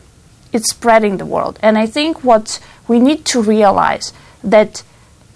[0.52, 1.58] It's spreading the world.
[1.62, 4.12] And I think what we need to realize
[4.44, 4.84] that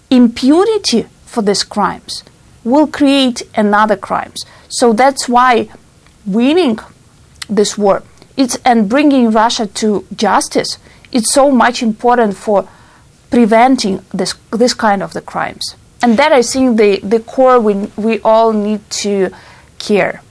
[0.09, 2.23] impunity for these crimes
[2.63, 4.43] will create another crimes.
[4.67, 5.69] So that's why
[6.25, 6.79] winning
[7.47, 8.03] this war
[8.37, 10.77] it's, and bringing Russia to justice
[11.11, 12.67] is so much important for
[13.35, 15.75] preventing this this kind of the crimes.
[16.01, 19.29] And that I think the, the core we, we all need to
[19.77, 20.21] care.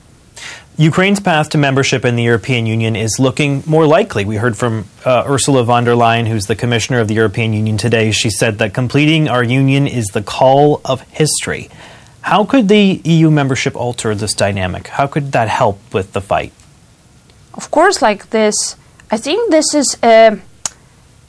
[0.78, 4.24] Ukraine's path to membership in the European Union is looking more likely.
[4.24, 7.76] We heard from uh, Ursula von der Leyen, who's the commissioner of the European Union
[7.76, 8.10] today.
[8.10, 11.68] She said that completing our union is the call of history.
[12.22, 14.88] How could the EU membership alter this dynamic?
[14.88, 16.52] How could that help with the fight?
[17.52, 18.76] Of course, like this,
[19.10, 20.40] I think this is a,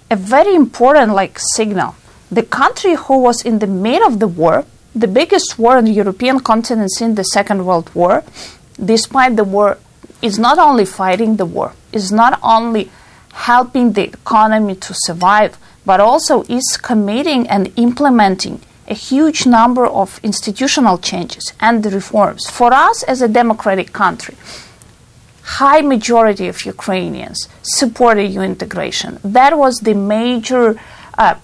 [0.09, 1.95] a very important like signal.
[2.31, 5.91] The country who was in the middle of the war, the biggest war on the
[5.91, 8.23] European continent since the Second World War,
[8.83, 9.77] despite the war,
[10.21, 12.89] is not only fighting the war, is not only
[13.33, 20.19] helping the economy to survive, but also is committing and implementing a huge number of
[20.23, 22.49] institutional changes and reforms.
[22.49, 24.35] For us as a democratic country,
[25.45, 29.19] high majority of Ukrainians support EU integration.
[29.23, 30.79] That was the major,
[31.17, 31.35] uh,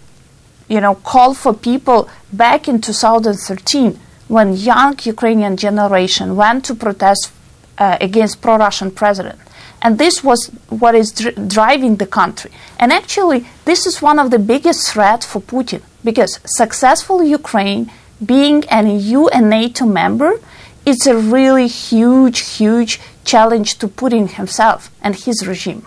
[0.67, 7.31] you know, call for people back in 2013 when young Ukrainian generation went to protest
[7.77, 9.39] uh, against pro-Russian president.
[9.83, 12.51] And this was what is dr- driving the country.
[12.79, 17.91] And actually, this is one of the biggest threats for Putin because successful Ukraine
[18.23, 20.39] being an EU and NATO member,
[20.85, 25.85] it's a really huge, huge challenge to Putin himself and his regime.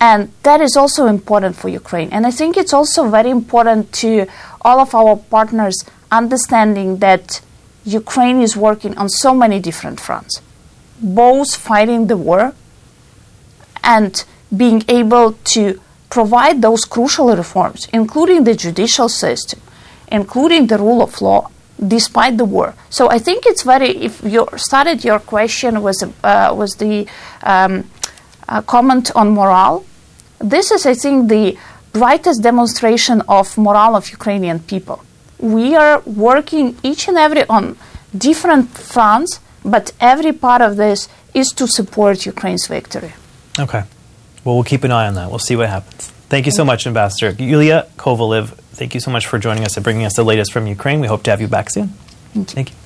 [0.00, 2.08] And that is also important for Ukraine.
[2.10, 4.26] And I think it's also very important to
[4.62, 7.40] all of our partners understanding that
[7.84, 10.40] Ukraine is working on so many different fronts,
[11.00, 12.54] both fighting the war
[13.82, 15.80] and being able to
[16.10, 19.60] provide those crucial reforms, including the judicial system,
[20.08, 21.50] including the rule of law,
[21.86, 22.74] despite the war.
[22.90, 23.90] So I think it's very.
[23.96, 27.06] If you started your question was uh, was the
[27.42, 27.88] um,
[28.48, 29.84] uh, comment on morale,
[30.38, 31.56] this is I think the
[31.92, 35.04] brightest demonstration of morale of Ukrainian people.
[35.38, 37.76] We are working each and every on
[38.16, 43.12] different fronts, but every part of this is to support Ukraine's victory.
[43.58, 43.82] Okay.
[44.44, 45.30] Well, we'll keep an eye on that.
[45.30, 46.08] We'll see what happens.
[46.28, 47.32] Thank you so much, Ambassador.
[47.32, 50.66] Yuliya Kovaliv, thank you so much for joining us and bringing us the latest from
[50.66, 51.00] Ukraine.
[51.00, 51.88] We hope to have you back soon.
[52.32, 52.54] Thank you.
[52.54, 52.76] Thank you.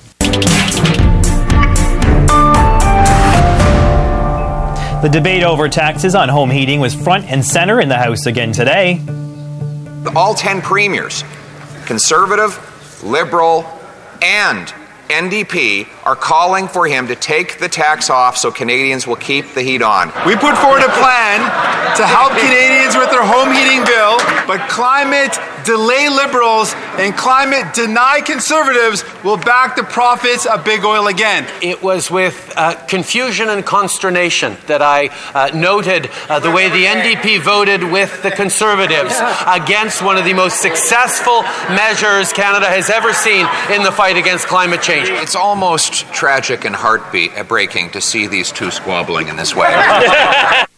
[5.01, 8.51] The debate over taxes on home heating was front and center in the House again
[8.51, 9.01] today.
[10.17, 11.23] All 10 premiers,
[11.85, 12.59] conservative,
[13.01, 13.65] liberal,
[14.21, 14.67] and
[15.07, 19.61] NDP are calling for him to take the tax off so Canadians will keep the
[19.61, 20.07] heat on.
[20.27, 21.39] We put forward a plan
[21.95, 28.21] to help Canadians with their home heating bill, but climate delay liberals and climate deny
[28.21, 31.47] conservatives will back the profits of big oil again.
[31.61, 36.85] It was with uh, confusion and consternation that I uh, noted uh, the way the
[36.85, 39.15] NDP voted with the conservatives
[39.47, 44.47] against one of the most successful measures Canada has ever seen in the fight against
[44.47, 45.09] climate change.
[45.09, 49.73] It's almost tragic and heartbeat breaking to see these two squabbling in this way.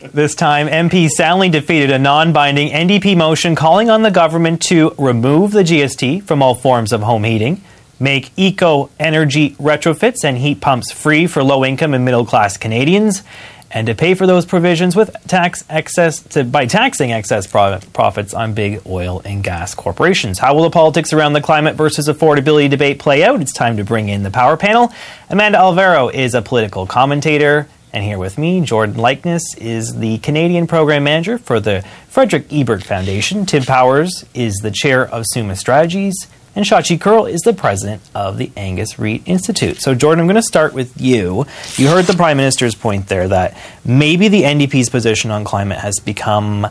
[0.00, 4.94] This time, MPs soundly defeated a non binding NDP motion calling on the government to
[4.96, 7.60] remove the GST from all forms of home heating,
[7.98, 13.22] make eco energy retrofits and heat pumps free for low income and middle class Canadians,
[13.70, 18.32] and to pay for those provisions with tax excess to, by taxing excess pro- profits
[18.32, 20.38] on big oil and gas corporations.
[20.38, 23.42] How will the politics around the climate versus affordability debate play out?
[23.42, 24.94] It's time to bring in the power panel.
[25.28, 27.68] Amanda Alvaro is a political commentator.
[27.92, 32.84] And here with me, Jordan Leichnitz is the Canadian Program Manager for the Friedrich Ebert
[32.84, 33.46] Foundation.
[33.46, 36.14] Tim Powers is the Chair of Summa Strategies.
[36.54, 39.80] And Shachi Kurl is the president of the Angus Reid Institute.
[39.80, 41.46] So, Jordan, I'm going to start with you.
[41.76, 45.98] You heard the Prime Minister's point there that maybe the NDP's position on climate has
[46.00, 46.66] become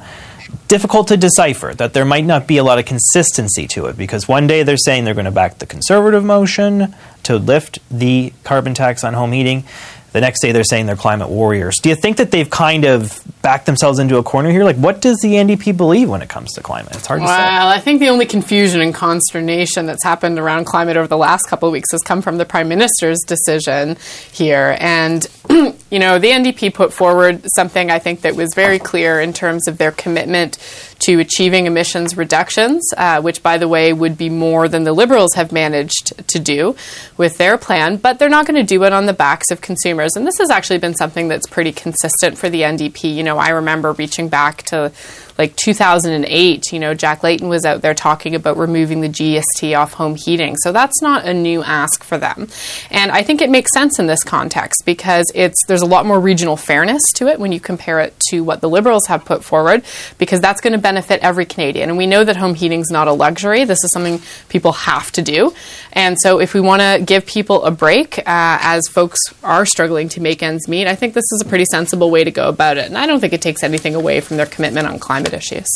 [0.68, 4.28] difficult to decipher, that there might not be a lot of consistency to it, because
[4.28, 8.74] one day they're saying they're going to back the conservative motion to lift the carbon
[8.74, 9.64] tax on home heating.
[10.12, 11.78] The next day they're saying they're climate warriors.
[11.82, 14.64] Do you think that they've kind of backed themselves into a corner here?
[14.64, 16.96] Like, what does the NDP believe when it comes to climate?
[16.96, 17.50] It's hard well, to say.
[17.50, 21.46] Well, I think the only confusion and consternation that's happened around climate over the last
[21.48, 23.98] couple of weeks has come from the Prime Minister's decision
[24.32, 24.76] here.
[24.80, 29.34] And, you know, the NDP put forward something I think that was very clear in
[29.34, 30.58] terms of their commitment
[31.00, 35.34] to achieving emissions reductions, uh, which, by the way, would be more than the Liberals
[35.36, 36.76] have managed to do
[37.18, 37.98] with their plan.
[37.98, 40.16] But they're not going to do it on the backs of consumers.
[40.16, 43.16] And this has actually been something that's pretty consistent for the NDP.
[43.16, 44.92] You know, I remember reaching back to
[45.40, 49.94] like 2008, you know, Jack Layton was out there talking about removing the GST off
[49.94, 50.58] home heating.
[50.58, 52.50] So that's not a new ask for them.
[52.92, 56.20] And I think it makes sense in this context because it's there's a lot more
[56.20, 59.86] regional fairness to it when you compare it to what the Liberals have put forward
[60.18, 61.88] because that's going to benefit every Canadian.
[61.88, 63.64] And we know that home heating is not a luxury.
[63.64, 65.54] This is something people have to do.
[65.94, 70.10] And so if we want to give people a break uh, as folks are struggling
[70.10, 72.76] to make ends meet, I think this is a pretty sensible way to go about
[72.76, 72.88] it.
[72.88, 75.68] And I don't think it takes anything away from their commitment on climate issues.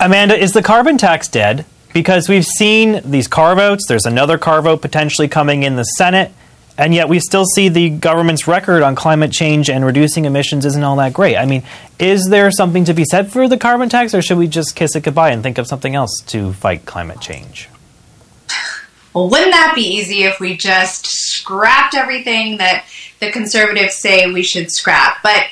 [0.00, 1.64] Amanda, is the carbon tax dead?
[1.92, 6.30] Because we've seen these carve outs, there's another carve out potentially coming in the Senate,
[6.76, 10.82] and yet we still see the government's record on climate change and reducing emissions isn't
[10.82, 11.36] all that great.
[11.36, 11.62] I mean,
[11.98, 14.94] is there something to be said for the carbon tax, or should we just kiss
[14.94, 17.70] it goodbye and think of something else to fight climate change?
[19.14, 22.84] Well, wouldn't that be easy if we just scrapped everything that
[23.18, 25.22] the conservatives say we should scrap?
[25.22, 25.44] But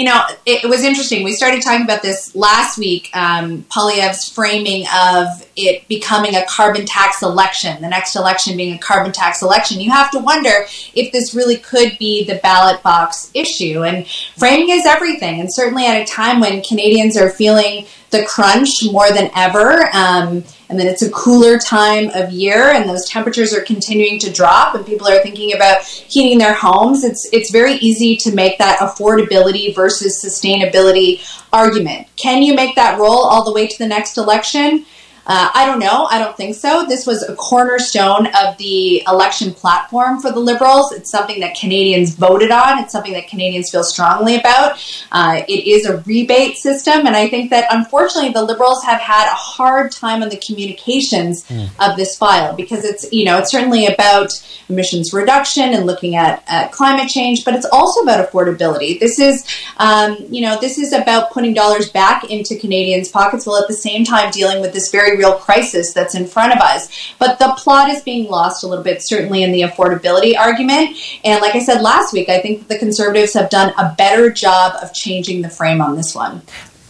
[0.00, 1.24] you know, it, it, was interesting.
[1.24, 3.10] We started talking about this last week.
[3.12, 5.26] Um, Poilievre's framing of
[5.68, 9.80] it becoming a carbon tax election, the next election being a carbon tax election.
[9.80, 13.84] You have to wonder if this really could be the ballot box issue.
[13.84, 15.40] And framing is everything.
[15.40, 19.88] And certainly at a time when Canadians are feeling the crunch more than ever.
[19.94, 24.32] Um, and then it's a cooler time of year, and those temperatures are continuing to
[24.32, 27.02] drop, and people are thinking about heating their homes.
[27.02, 32.06] It's it's very easy to make that affordability versus sustainability argument.
[32.16, 34.86] Can you make that roll all the way to the next election?
[35.30, 36.08] Uh, I don't know.
[36.10, 36.86] I don't think so.
[36.86, 40.90] This was a cornerstone of the election platform for the Liberals.
[40.90, 42.80] It's something that Canadians voted on.
[42.80, 44.84] It's something that Canadians feel strongly about.
[45.12, 49.30] Uh, it is a rebate system, and I think that unfortunately the Liberals have had
[49.30, 51.68] a hard time on the communications mm.
[51.78, 54.32] of this file because it's you know it's certainly about
[54.68, 58.98] emissions reduction and looking at, at climate change, but it's also about affordability.
[58.98, 63.62] This is um, you know this is about putting dollars back into Canadians' pockets while
[63.62, 67.12] at the same time dealing with this very real crisis that's in front of us.
[67.18, 70.96] But the plot is being lost a little bit, certainly in the affordability argument.
[71.24, 74.76] And like I said last week, I think the Conservatives have done a better job
[74.82, 76.40] of changing the frame on this one.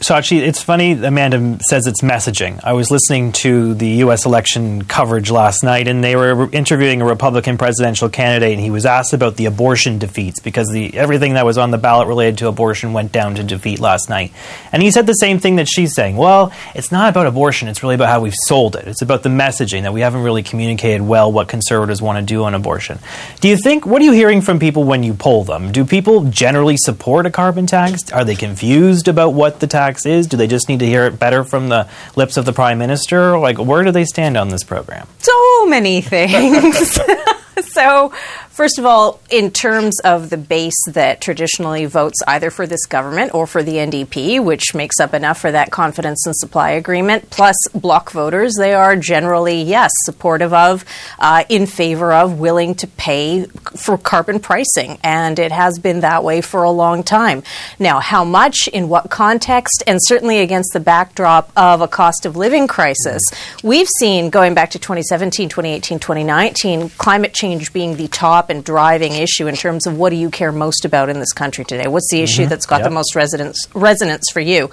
[0.02, 0.92] So actually, it's funny.
[0.92, 2.58] Amanda says it's messaging.
[2.64, 4.24] I was listening to the U.S.
[4.24, 8.86] election coverage last night, and they were interviewing a Republican presidential candidate, and he was
[8.86, 12.48] asked about the abortion defeats because the everything that was on the ballot related to
[12.48, 14.32] abortion went down to defeat last night.
[14.72, 16.16] And he said the same thing that she's saying.
[16.16, 18.88] Well, it's not about abortion; it's really about how we've sold it.
[18.88, 22.44] It's about the messaging that we haven't really communicated well what conservatives want to do
[22.44, 23.00] on abortion.
[23.40, 23.84] Do you think?
[23.84, 25.72] What are you hearing from people when you poll them?
[25.72, 28.10] Do people generally support a carbon tax?
[28.12, 30.26] Are they confused about what the tax tax is?
[30.26, 33.38] Do they just need to hear it better from the lips of the prime minister?
[33.38, 35.06] Like, where do they stand on this program?
[35.18, 36.98] So many things.
[37.72, 38.12] so,
[38.60, 43.32] First of all, in terms of the base that traditionally votes either for this government
[43.32, 47.56] or for the NDP, which makes up enough for that confidence and supply agreement, plus
[47.74, 50.84] bloc voters, they are generally, yes, supportive of,
[51.20, 53.46] uh, in favor of, willing to pay
[53.76, 54.98] for carbon pricing.
[55.02, 57.42] And it has been that way for a long time.
[57.78, 62.36] Now, how much, in what context, and certainly against the backdrop of a cost of
[62.36, 63.22] living crisis,
[63.62, 69.14] we've seen going back to 2017, 2018, 2019, climate change being the top and driving
[69.14, 71.86] issue in terms of what do you care most about in this country today?
[71.86, 72.50] What's the issue mm-hmm.
[72.50, 72.84] that's got yep.
[72.84, 74.70] the most resonance resonance for you?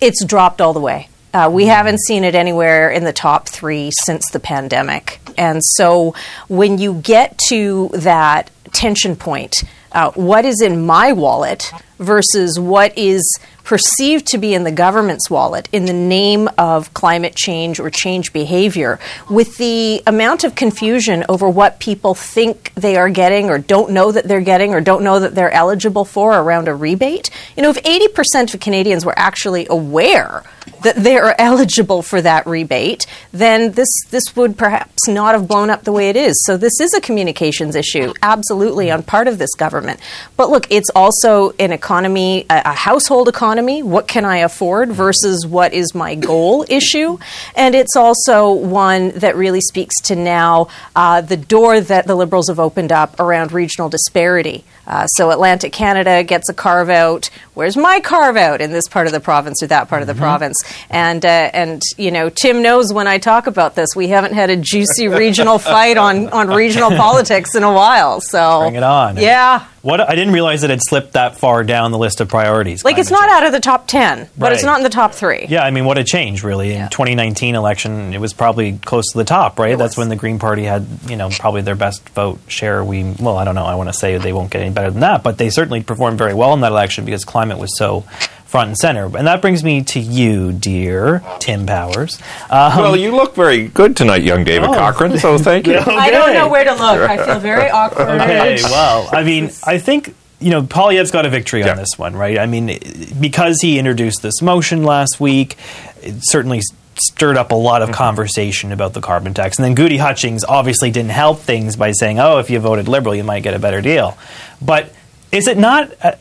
[0.00, 1.08] It's dropped all the way.
[1.32, 1.70] Uh, we mm-hmm.
[1.70, 5.20] haven't seen it anywhere in the top three since the pandemic.
[5.38, 6.14] And so
[6.48, 9.54] when you get to that tension point,
[9.92, 13.22] uh, what is in my wallet versus what is
[13.70, 18.32] perceived to be in the government's wallet in the name of climate change or change
[18.32, 18.98] behavior,
[19.30, 24.10] with the amount of confusion over what people think they are getting or don't know
[24.10, 27.30] that they're getting or don't know that they're eligible for around a rebate.
[27.56, 30.42] You know, if 80% of Canadians were actually aware
[30.82, 35.70] that they are eligible for that rebate, then this this would perhaps not have blown
[35.70, 36.40] up the way it is.
[36.46, 40.00] So this is a communications issue, absolutely on part of this government.
[40.36, 43.82] But look, it's also an economy, a, a household economy.
[43.82, 47.18] What can I afford versus what is my goal issue,
[47.54, 52.48] and it's also one that really speaks to now uh, the door that the Liberals
[52.48, 54.64] have opened up around regional disparity.
[54.90, 57.30] Uh, so Atlantic Canada gets a carve out.
[57.54, 60.16] Where's my carve out in this part of the province or that part of the
[60.16, 60.56] province?
[60.90, 63.90] And uh, and you know, Tim knows when I talk about this.
[63.94, 68.20] We haven't had a juicy regional fight on on regional politics in a while.
[68.20, 69.16] So Bring it on.
[69.16, 69.64] Yeah.
[69.82, 72.84] What I didn't realize it had slipped that far down the list of priorities.
[72.84, 75.46] Like it's not out of the top ten, but it's not in the top three.
[75.48, 76.74] Yeah, I mean, what a change, really.
[76.74, 79.78] In 2019 election, it was probably close to the top, right?
[79.78, 82.84] That's when the Green Party had, you know, probably their best vote share.
[82.84, 83.64] We, well, I don't know.
[83.64, 86.18] I want to say they won't get any better than that, but they certainly performed
[86.18, 88.04] very well in that election because climate was so
[88.50, 89.04] front and center.
[89.16, 92.18] And that brings me to you, dear Tim Powers.
[92.50, 94.74] Um, well, you look very good tonight, young David Oh.
[94.74, 95.16] Cochrane.
[95.18, 95.78] So thank you.
[95.86, 96.82] I don't know where to look.
[97.08, 98.08] I feel very awkward.
[98.08, 102.16] Okay, well, I mean, I think you know Poilievre's got a victory on this one,
[102.16, 102.38] right?
[102.38, 102.78] I mean,
[103.20, 105.56] because he introduced this motion last week,
[106.02, 106.60] it certainly
[106.96, 109.58] stirred up a lot of conversation about the carbon tax.
[109.58, 113.14] And then Gudie Hutchings obviously didn't help things by saying, "Oh, if you voted Liberal,
[113.14, 114.18] you might get a better deal."
[114.60, 114.92] But
[115.32, 116.12] is it not uh,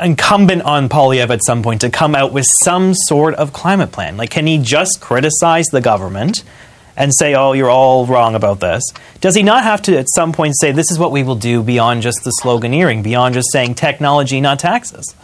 [0.00, 4.16] incumbent on Poilievre at some point to come out with some sort of climate plan?
[4.16, 6.42] Like, can he just criticize the government?
[6.96, 8.82] and say, "Oh, you're all wrong about this."
[9.20, 11.60] Does he not have to at some point say, "This is what we will do
[11.60, 15.14] beyond just the sloganeering, beyond just saying technology, not taxes"?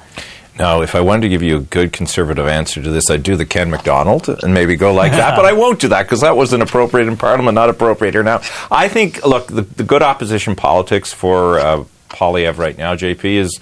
[0.58, 3.36] Now, if I wanted to give you a good conservative answer to this, I'd do
[3.36, 5.36] the Ken McDonald and maybe go like that.
[5.36, 8.42] But I won't do that because that wasn't appropriate in Parliament, not appropriate here now.
[8.70, 13.58] I think, look, the, the good opposition politics for uh, Poilievre right now, JP, is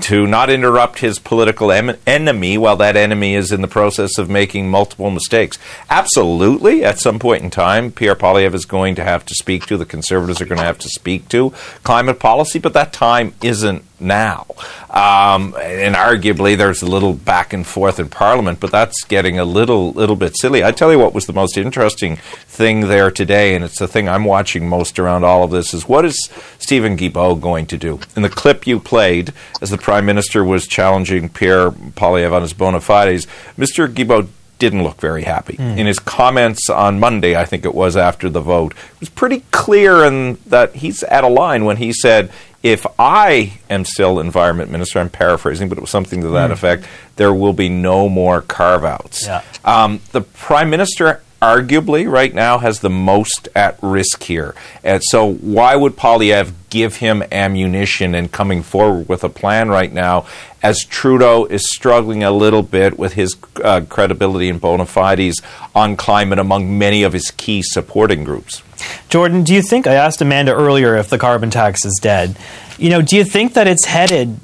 [0.00, 4.30] to not interrupt his political em- enemy while that enemy is in the process of
[4.30, 5.58] making multiple mistakes.
[5.88, 9.76] Absolutely, at some point in time, Pierre Poilievre is going to have to speak to,
[9.76, 11.50] the Conservatives are going to have to speak to
[11.82, 14.46] climate policy, but that time isn't now.
[14.88, 19.44] Um, and arguably, there's a little back and forth in Parliament, but that's getting a
[19.44, 20.64] little little bit silly.
[20.64, 24.08] I tell you what was the most interesting thing there today, and it's the thing
[24.08, 26.16] I'm watching most around all of this, is what is
[26.58, 28.00] Steven Guilbeault going to do?
[28.16, 32.52] In the clip you played, as the Prime Minister was challenging Pierre Poilievre on his
[32.52, 33.26] bona fides,
[33.56, 33.92] Mr.
[33.92, 34.28] Guilbeault
[34.60, 35.56] didn't look very happy.
[35.58, 39.42] In his comments on Monday, I think it was after the vote, it was pretty
[39.50, 42.30] clear in that he's at a line when he said,
[42.62, 46.52] if I am still environment minister, I'm paraphrasing, but it was something to that Mm.
[46.52, 46.84] effect,
[47.16, 49.26] there will be no more carve outs.
[49.26, 49.42] Yeah.
[49.64, 54.54] Um, the prime minister, arguably, right now has the most at risk here.
[54.84, 59.92] And so, why would Poilievre give him ammunition and coming forward with a plan right
[59.92, 60.24] now
[60.62, 65.40] as Trudeau is struggling a little bit with his uh, credibility and bona fides
[65.74, 68.62] on climate among many of his key supporting groups?
[69.08, 72.36] Jordan, do you think I asked Amanda earlier if the carbon tax is dead?
[72.78, 74.38] You know, do you think that it's headed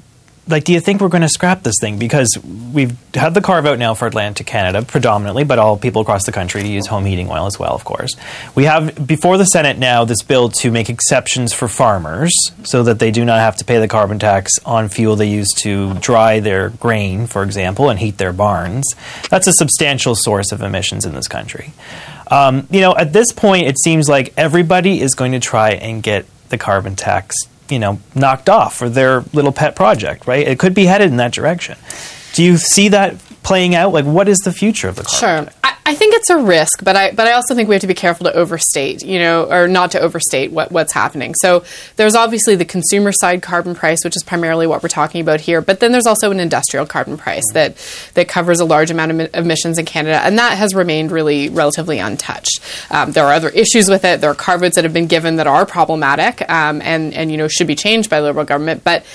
[0.47, 2.37] like do you think we're going to scrap this thing because
[2.73, 6.31] we've had the carve out now for Atlantic Canada predominantly, but all people across the
[6.31, 8.15] country use home heating oil as well, of course.
[8.55, 12.33] We have before the Senate now this bill to make exceptions for farmers
[12.63, 15.51] so that they do not have to pay the carbon tax on fuel they use
[15.57, 18.85] to dry their grain, for example, and heat their barns.
[19.29, 21.73] That's a substantial source of emissions in this country.
[22.29, 26.03] Um, you know, at this point, it seems like everybody is going to try and
[26.03, 27.35] get the carbon tax,
[27.69, 30.47] you know, knocked off for their little pet project, right?
[30.47, 31.77] It could be headed in that direction.
[32.33, 33.15] Do you see that
[33.47, 33.93] playing out?
[33.93, 35.53] Like, what is the future of the carbon Sure.
[35.63, 37.87] I, I think it's a risk, but I but I also think we have to
[37.87, 41.33] be careful to overstate, you know, or not to overstate what, what's happening.
[41.35, 41.63] So
[41.95, 45.61] there's obviously the consumer side carbon price, which is primarily what we're talking about here,
[45.61, 47.77] but then there's also an industrial carbon price that
[48.15, 51.99] that covers a large amount of emissions in Canada, and that has remained really relatively
[51.99, 52.59] untouched.
[52.89, 54.19] Um, there are other issues with it.
[54.19, 57.47] There are carve-outs that have been given that are problematic, um, and and you know
[57.47, 59.05] should be changed by the Liberal government, but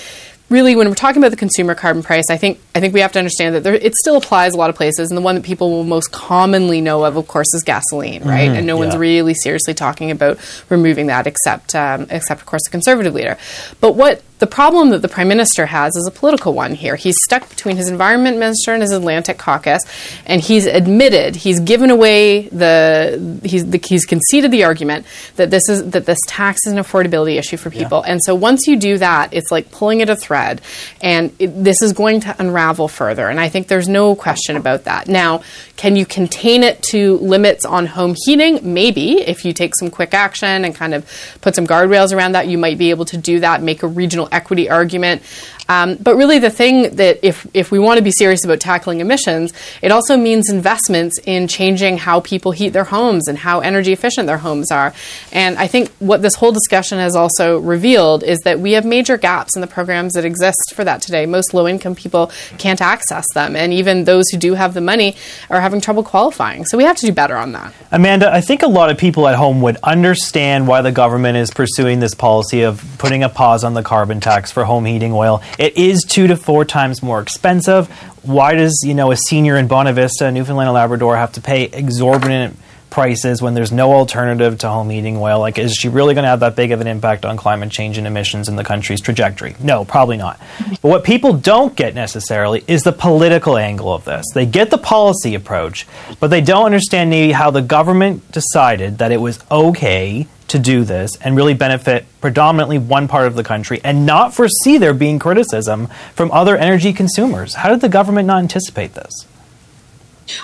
[0.53, 3.11] really when we're talking about the consumer carbon price i think i think we have
[3.11, 5.43] to understand that there, it still applies a lot of places and the one that
[5.43, 8.49] people will most commonly know of of course is gasoline right?
[8.51, 10.37] Mhm, and no one's really seriously talking about
[10.69, 13.37] removing that except um, except of course the conservative leader.
[13.81, 16.97] But what The problem that the Prime Minister has is a political one here.
[16.97, 19.81] He's stuck between his Environment Minister and his Atlantic Caucus,
[20.25, 25.05] and he's admitted, he's given away the, he's, the, he's conceded the argument
[25.37, 28.01] that this is that this tax is an affordability issue for people.
[28.01, 30.59] And so once you do that, it's like pulling at a thread,
[31.01, 33.29] and it, this is going to unravel further.
[33.29, 35.07] And I think there's no question about that.
[35.07, 35.41] Now,
[35.77, 38.73] can you contain it to limits on home heating?
[38.73, 42.49] Maybe if you take some quick action and kind of put some guardrails around that,
[42.49, 45.21] you might be able to do that, make a regional equity argument.
[45.69, 48.99] Um, but really, the thing that if, if we want to be serious about tackling
[48.99, 53.93] emissions, it also means investments in changing how people heat their homes and how energy
[53.93, 54.93] efficient their homes are.
[55.31, 59.17] And I think what this whole discussion has also revealed is that we have major
[59.17, 61.25] gaps in the programs that exist for that today.
[61.25, 65.15] Most low income people can't access them, and even those who do have the money
[65.49, 66.65] are having trouble qualifying.
[66.65, 67.73] So we have to do better on that.
[67.91, 71.51] Amanda, I think a lot of people at home would understand why the government is
[71.51, 75.41] pursuing this policy of putting a pause on the carbon tax for home heating oil.
[75.59, 77.87] It is two to four times more expensive.
[78.23, 82.57] Why does you know a senior in Bonavista, Newfoundland and Labrador, have to pay exorbitant
[82.93, 85.39] prices when there's no alternative to home heating oil?
[85.39, 87.97] Like, is she really going to have that big of an impact on climate change
[87.97, 89.55] and emissions in the country's trajectory?
[89.59, 90.39] No, probably not.
[90.69, 94.25] But what people don't get necessarily is the political angle of this.
[94.33, 95.87] They get the policy approach,
[96.19, 100.83] but they don't understand maybe how the government decided that it was okay to do
[100.83, 105.19] this and really benefit predominantly one part of the country and not foresee there being
[105.19, 107.55] criticism from other energy consumers.
[107.55, 109.27] How did the government not anticipate this?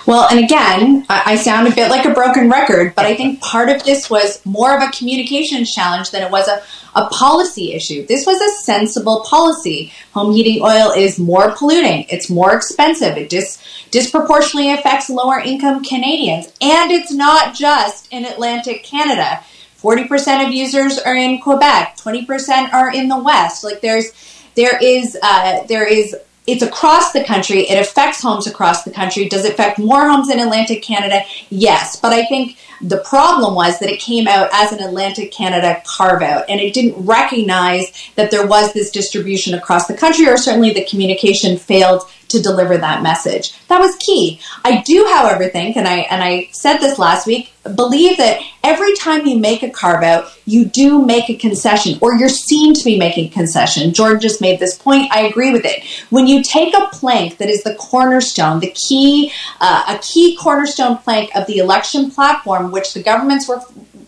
[0.06, 3.70] Well, and again, I sound a bit like a broken record, but I think part
[3.70, 6.62] of this was more of a communications challenge than it was a,
[6.94, 8.06] a policy issue.
[8.06, 9.92] This was a sensible policy.
[10.12, 15.82] Home heating oil is more polluting, it's more expensive, it dis- disproportionately affects lower income
[15.82, 19.42] Canadians, and it's not just in Atlantic Canada.
[19.82, 23.64] 40% of users are in Quebec, 20% are in the West.
[23.64, 24.12] Like there's,
[24.54, 26.14] there is, uh, there is
[26.46, 27.60] it's across the country.
[27.60, 29.28] It affects homes across the country.
[29.28, 31.22] Does it affect more homes in Atlantic Canada?
[31.48, 31.96] Yes.
[31.96, 36.22] But I think the problem was that it came out as an Atlantic Canada carve
[36.22, 40.72] out and it didn't recognize that there was this distribution across the country, or certainly
[40.72, 43.52] the communication failed to deliver that message.
[43.68, 44.40] That was key.
[44.64, 48.94] I do, however, think, and I and I said this last week, believe that every
[48.96, 52.84] time you make a carve out, you do make a concession, or you're seen to
[52.84, 53.92] be making a concession.
[53.92, 55.12] Jordan just made this point.
[55.12, 55.84] I agree with it.
[56.10, 60.98] When you take a plank that is the cornerstone, the key, uh, a key cornerstone
[60.98, 63.60] plank of the election platform, which the governments were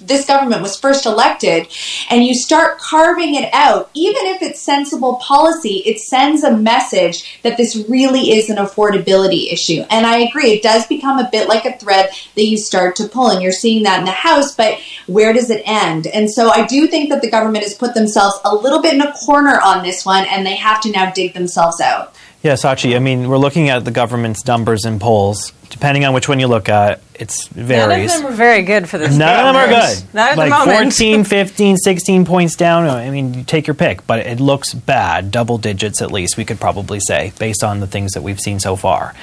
[0.07, 1.69] this government was first elected
[2.11, 7.41] and you start carving it out, even if it's sensible policy, it sends a message
[7.43, 9.85] that this really is an affordability issue.
[9.91, 13.09] And I agree, it does become a bit like a thread that you start to
[13.09, 16.07] pull, and you're seeing that in the House, but where does it end?
[16.07, 19.01] And so I do think that the government has put themselves a little bit in
[19.01, 22.15] a corner on this one, and they have to now dig themselves out.
[22.43, 25.53] Yeah, Shachi, I mean, we're looking at the government's numbers and polls.
[25.71, 28.09] Depending on which one you look at, it's varies.
[28.09, 29.17] None of them are very good for this.
[29.17, 30.05] None of them are good.
[30.13, 30.93] Not at like the moment.
[30.93, 32.89] 14, 15, 16 points down.
[32.89, 35.31] I mean, you take your pick, but it looks bad.
[35.31, 38.59] Double digits at least, we could probably say, based on the things that we've seen
[38.59, 39.15] so far.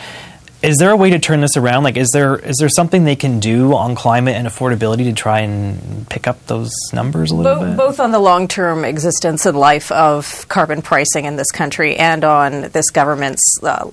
[0.62, 1.84] Is there a way to turn this around?
[1.86, 5.39] Like, is there is there something they can do on climate and affordability to try
[5.39, 7.78] and pick up those numbers a little Bo- bit?
[7.78, 12.26] both on the long term existence and life of carbon pricing in this country and
[12.26, 13.86] on this government's uh,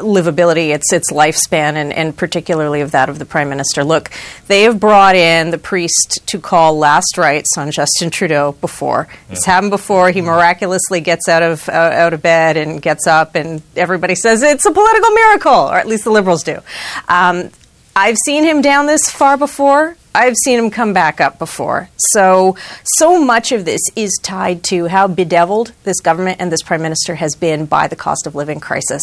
[0.00, 3.84] livability, its its lifespan, and, and particularly of that of the prime minister.
[3.84, 4.10] Look,
[4.48, 9.06] they have brought in the priest to call last rites on Justin Trudeau before.
[9.30, 10.10] It's happened before.
[10.10, 14.42] He miraculously gets out of uh, out of bed and gets up, and everybody says
[14.42, 16.60] it's a political miracle, or at least the liberals do.
[17.08, 17.50] Um,
[17.94, 19.96] I've seen him down this far before.
[20.14, 21.88] I've seen him come back up before.
[21.96, 26.82] So, so much of this is tied to how bedeviled this government and this prime
[26.82, 29.02] minister has been by the cost of living crisis.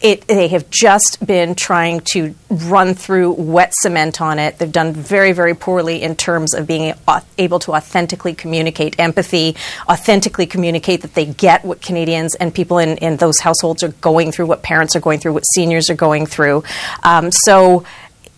[0.00, 4.58] It, they have just been trying to run through wet cement on it.
[4.58, 6.94] They've done very, very poorly in terms of being
[7.38, 9.56] able to authentically communicate empathy,
[9.88, 14.30] authentically communicate that they get what Canadians and people in, in those households are going
[14.30, 16.62] through, what parents are going through, what seniors are going through.
[17.02, 17.84] Um, so,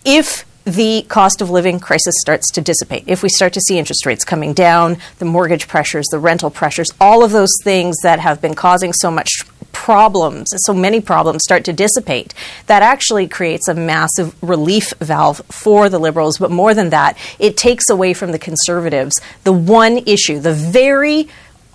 [0.03, 4.05] if the cost of living crisis starts to dissipate, if we start to see interest
[4.05, 8.41] rates coming down, the mortgage pressures, the rental pressures, all of those things that have
[8.41, 9.29] been causing so much
[9.71, 12.33] problems, so many problems start to dissipate,
[12.65, 16.39] that actually creates a massive relief valve for the Liberals.
[16.39, 21.27] But more than that, it takes away from the Conservatives the one issue, the very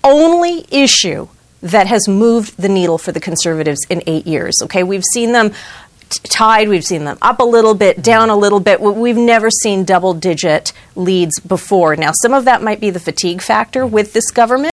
[0.02, 1.28] only issue
[1.62, 4.56] that has moved the needle for the Conservatives in eight years.
[4.62, 5.52] Okay, we've seen them
[6.10, 8.02] Tide, We've seen them up a little bit, mm-hmm.
[8.02, 8.80] down a little bit.
[8.80, 11.96] We've never seen double digit leads before.
[11.96, 13.94] Now, some of that might be the fatigue factor mm-hmm.
[13.94, 14.72] with this government.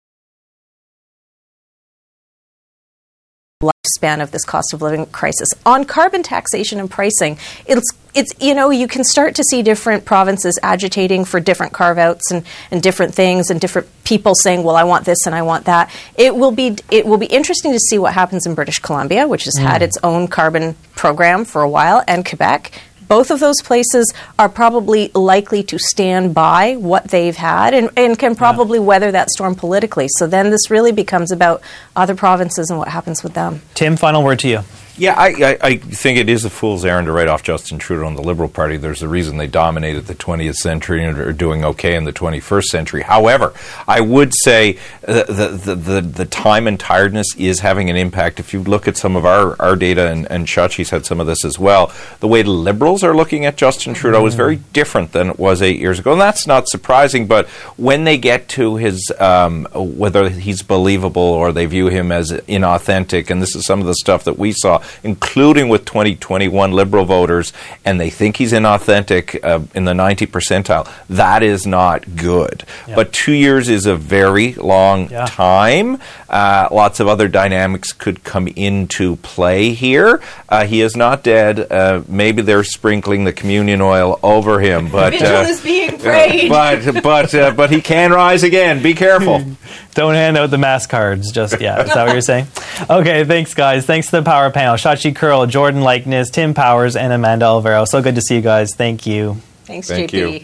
[3.63, 5.49] Lifespan of this cost of living crisis.
[5.65, 10.05] On carbon taxation and pricing, it's it's you know you can start to see different
[10.05, 14.75] provinces agitating for different carve outs and, and different things and different people saying, well,
[14.75, 15.91] I want this and I want that.
[16.17, 19.43] It will be it will be interesting to see what happens in British Columbia, which
[19.45, 19.63] has Mm.
[19.63, 22.71] had its own carbon program for a while, and Quebec.
[23.07, 28.19] Both of those places are probably likely to stand by what they've had and, and
[28.19, 30.07] can probably weather that storm politically.
[30.17, 31.61] So then this really becomes about
[31.95, 33.61] other provinces and what happens with them.
[33.75, 34.59] Tim, final word to you.
[34.99, 38.07] Yeah, I, I, I think it is a fool's errand to write off Justin Trudeau
[38.07, 38.77] and the Liberal Party.
[38.77, 42.63] There's a reason they dominated the 20th century and are doing okay in the 21st
[42.63, 43.01] century.
[43.03, 43.53] However,
[43.87, 48.39] I would say uh, the, the, the, the time and tiredness is having an impact.
[48.39, 51.27] If you look at some of our, our data, and, and Shachi's had some of
[51.27, 55.29] this as well, the way Liberals are looking at Justin Trudeau is very different than
[55.29, 56.13] it was eight years ago.
[56.13, 61.51] And that's not surprising, but when they get to his, um, whether he's believable or
[61.51, 64.81] they view him as inauthentic, and this is some of the stuff that we saw,
[65.03, 67.53] including with 2021 Liberal voters,
[67.85, 72.63] and they think he's inauthentic uh, in the 90 percentile, that is not good.
[72.87, 72.95] Yeah.
[72.95, 75.99] But two years is a very long time.
[76.29, 80.21] Uh, lots of other dynamics could come into play here.
[80.49, 81.71] Uh, he is not dead.
[81.71, 86.49] Uh, maybe they're sprinkling the communion oil over him, but uh, is being prayed.
[86.49, 88.81] but but uh, but he can rise again.
[88.81, 89.43] Be careful.
[89.93, 91.87] Don't hand out the mass cards just yet.
[91.87, 92.45] Is that what you're saying?
[92.87, 93.83] Okay, thanks, guys.
[93.85, 94.76] Thanks to the power panel.
[94.77, 97.85] Shachi Kurl, Jordan Leichnitz, Tim Powers, and Amanda Alvaro.
[97.85, 98.73] So good to see you guys.
[98.75, 99.35] Thank you.
[99.65, 100.39] Thanks, Thank JP.
[100.39, 100.43] you.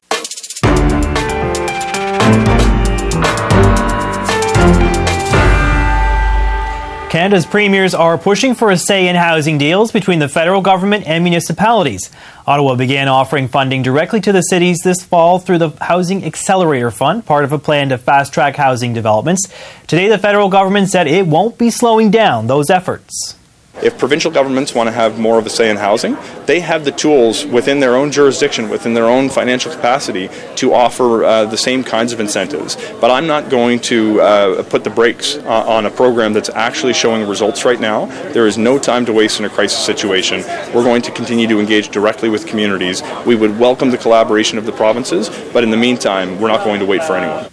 [7.10, 11.24] Canada's premiers are pushing for a say in housing deals between the federal government and
[11.24, 12.10] municipalities.
[12.48, 17.24] Ottawa began offering funding directly to the cities this fall through the Housing Accelerator Fund,
[17.24, 19.48] part of a plan to fast track housing developments.
[19.86, 23.36] Today, the federal government said it won't be slowing down those efforts.
[23.82, 26.16] If provincial governments want to have more of a say in housing,
[26.46, 31.24] they have the tools within their own jurisdiction, within their own financial capacity, to offer
[31.24, 32.78] uh, the same kinds of incentives.
[33.02, 36.94] But I'm not going to uh, put the brakes uh, on a program that's actually
[36.94, 38.06] showing results right now.
[38.32, 40.44] There is no time to waste in a crisis situation.
[40.74, 43.02] We're going to continue to engage directly with communities.
[43.26, 46.80] We would welcome the collaboration of the provinces, but in the meantime, we're not going
[46.80, 47.53] to wait for anyone.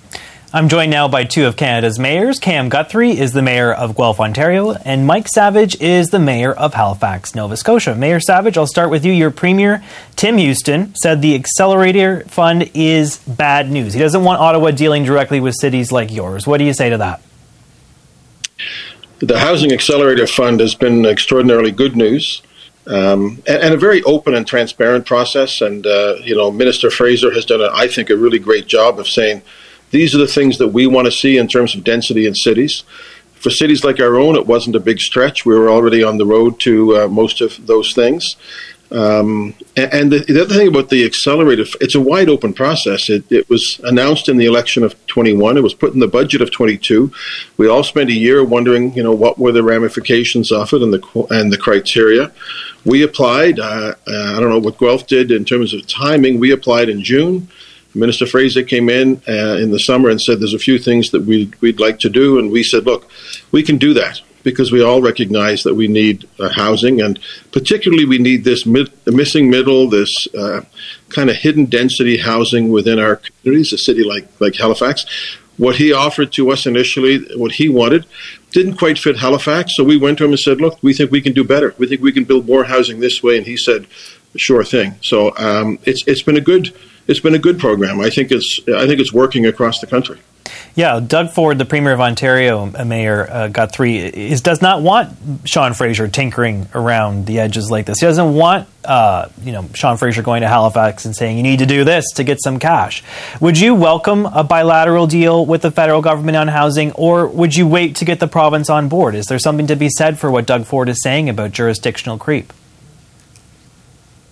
[0.53, 2.41] I'm joined now by two of Canada's mayors.
[2.41, 6.75] Cam Guthrie is the mayor of Guelph, Ontario, and Mike Savage is the mayor of
[6.75, 7.95] Halifax, Nova Scotia.
[7.95, 9.13] Mayor Savage, I'll start with you.
[9.13, 9.81] Your premier,
[10.17, 13.95] Tim Houston, said the Accelerator Fund is bad news.
[13.95, 16.49] He doesn't want Ottawa dealing directly with cities like yours.
[16.49, 17.23] What do you say to that?
[19.21, 22.43] The Housing Accelerator Fund has been extraordinarily good news.
[22.89, 25.61] Um, and, and a very open and transparent process.
[25.61, 28.99] And, uh, you know, Minister Fraser has done, a, I think, a really great job
[28.99, 29.43] of saying
[29.91, 32.84] these are the things that we want to see in terms of density in cities.
[33.34, 35.47] For cities like our own, it wasn't a big stretch.
[35.47, 38.36] We were already on the road to uh, most of those things.
[38.93, 43.09] Um, and and the, the other thing about the accelerated, it's a wide open process.
[43.09, 45.57] It, it was announced in the election of 21.
[45.57, 47.12] It was put in the budget of 22.
[47.57, 50.93] We all spent a year wondering, you know, what were the ramifications of it and
[50.93, 52.32] the and the criteria.
[52.84, 53.61] We applied.
[53.61, 56.41] Uh, uh, I don't know what Guelph did in terms of timing.
[56.41, 57.49] We applied in June.
[57.95, 61.22] Minister Fraser came in uh, in the summer and said there's a few things that
[61.22, 63.11] we'd, we'd like to do, and we said, look,
[63.51, 67.18] we can do that because we all recognize that we need uh, housing, and
[67.53, 70.62] particularly we need this mid, missing middle, this uh,
[71.11, 75.05] kind of hidden density housing within our communities, a city like like Halifax.
[75.57, 78.07] What he offered to us initially, what he wanted,
[78.51, 81.20] didn't quite fit Halifax, so we went to him and said, look, we think we
[81.20, 81.74] can do better.
[81.76, 83.86] We think we can build more housing this way, and he said,
[84.36, 84.95] sure thing.
[85.03, 86.74] So um, it's it's been a good
[87.07, 88.01] it's been a good program.
[88.01, 90.19] I think it's I think it's working across the country.
[90.75, 95.17] Yeah, Doug Ford, the Premier of Ontario, uh, Mayor uh, Guthrie, is does not want
[95.45, 98.01] Sean Fraser tinkering around the edges like this.
[98.01, 101.59] He doesn't want, uh, you know, Sean Fraser going to Halifax and saying you need
[101.59, 103.03] to do this to get some cash.
[103.41, 107.67] Would you welcome a bilateral deal with the federal government on housing, or would you
[107.67, 109.15] wait to get the province on board?
[109.15, 112.53] Is there something to be said for what Doug Ford is saying about jurisdictional creep?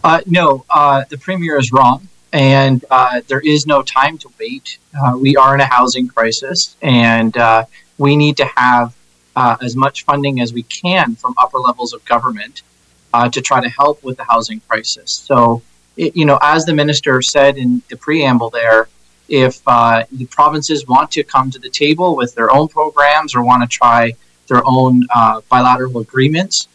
[0.04, 4.78] Uh, no, uh, the premier is wrong, and uh, there is no time to wait.
[4.98, 7.64] Uh, we are in a housing crisis, and uh,
[7.96, 8.94] we need to have
[9.36, 12.62] uh, as much funding as we can from upper levels of government
[13.32, 15.12] to try to help with the housing crisis.
[15.12, 15.60] So,
[15.96, 18.88] it, you know, as the minister said in the preamble there,
[19.28, 23.68] if the provinces want to come to the table with their own programs or want
[23.68, 24.14] to try
[24.46, 25.04] their own
[25.48, 26.68] bilateral agreements,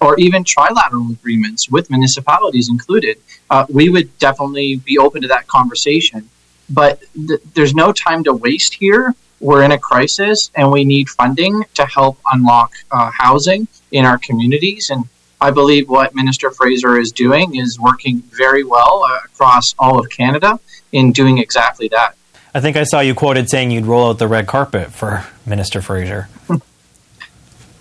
[0.00, 3.18] or even trilateral agreements with municipalities included,
[3.50, 6.28] uh, we would definitely be open to that conversation.
[6.68, 9.14] But th- there's no time to waste here.
[9.40, 14.18] we're in a crisis and we need funding to help unlock uh, housing in our
[14.18, 14.90] communities.
[14.90, 15.04] And
[15.40, 20.10] I believe what Minister Fraser is doing is working very well uh, across all of
[20.10, 20.60] Canada
[20.92, 22.16] in doing exactly that.
[22.54, 25.80] I think I saw you quoted saying you'd roll out the red carpet for Minister
[25.80, 26.28] Fraser.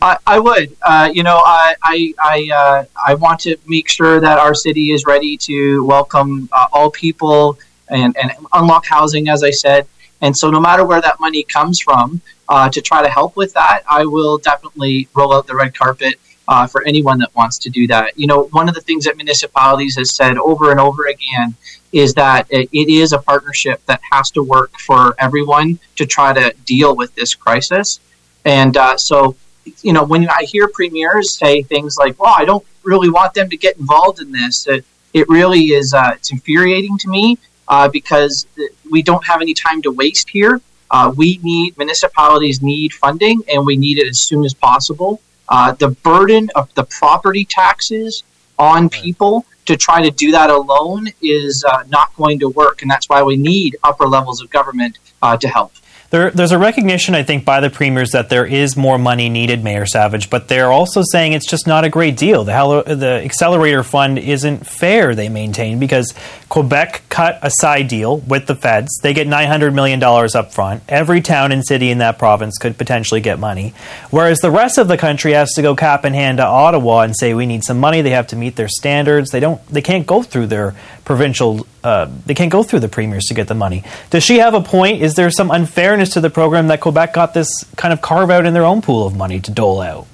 [0.01, 0.75] I, I would.
[0.81, 4.91] Uh, you know, I I I, uh, I, want to make sure that our city
[4.91, 9.87] is ready to welcome uh, all people and, and unlock housing, as I said.
[10.21, 13.53] And so, no matter where that money comes from, uh, to try to help with
[13.53, 16.15] that, I will definitely roll out the red carpet
[16.47, 18.17] uh, for anyone that wants to do that.
[18.17, 21.55] You know, one of the things that municipalities has said over and over again
[21.91, 26.33] is that it, it is a partnership that has to work for everyone to try
[26.33, 27.99] to deal with this crisis.
[28.45, 29.35] And uh, so,
[29.81, 33.49] you know, when I hear premiers say things like, "Well, I don't really want them
[33.49, 37.87] to get involved in this," it, it really is uh, it's infuriating to me uh,
[37.87, 38.45] because
[38.89, 40.61] we don't have any time to waste here.
[40.91, 45.21] Uh, we need municipalities need funding, and we need it as soon as possible.
[45.47, 48.23] Uh, the burden of the property taxes
[48.57, 52.89] on people to try to do that alone is uh, not going to work, and
[52.89, 55.71] that's why we need upper levels of government uh, to help.
[56.11, 59.63] There, there's a recognition, I think, by the premiers that there is more money needed,
[59.63, 62.43] Mayor Savage, but they're also saying it's just not a great deal.
[62.43, 66.15] The, Hello, the Accelerator Fund isn't fair, they maintain, because
[66.49, 68.99] Quebec cut a side deal with the feds.
[69.03, 70.81] They get $900 million up front.
[70.89, 73.75] Every town and city in that province could potentially get money.
[74.09, 77.15] Whereas the rest of the country has to go cap in hand to Ottawa and
[77.15, 78.01] say, we need some money.
[78.01, 79.29] They have to meet their standards.
[79.29, 80.73] They, don't, they can't go through their
[81.05, 83.83] provincial, uh, they can't go through the premiers to get the money.
[84.09, 85.01] Does she have a point?
[85.01, 88.45] Is there some unfairness to the program that Quebec got this kind of carve out
[88.45, 90.07] in their own pool of money to dole out?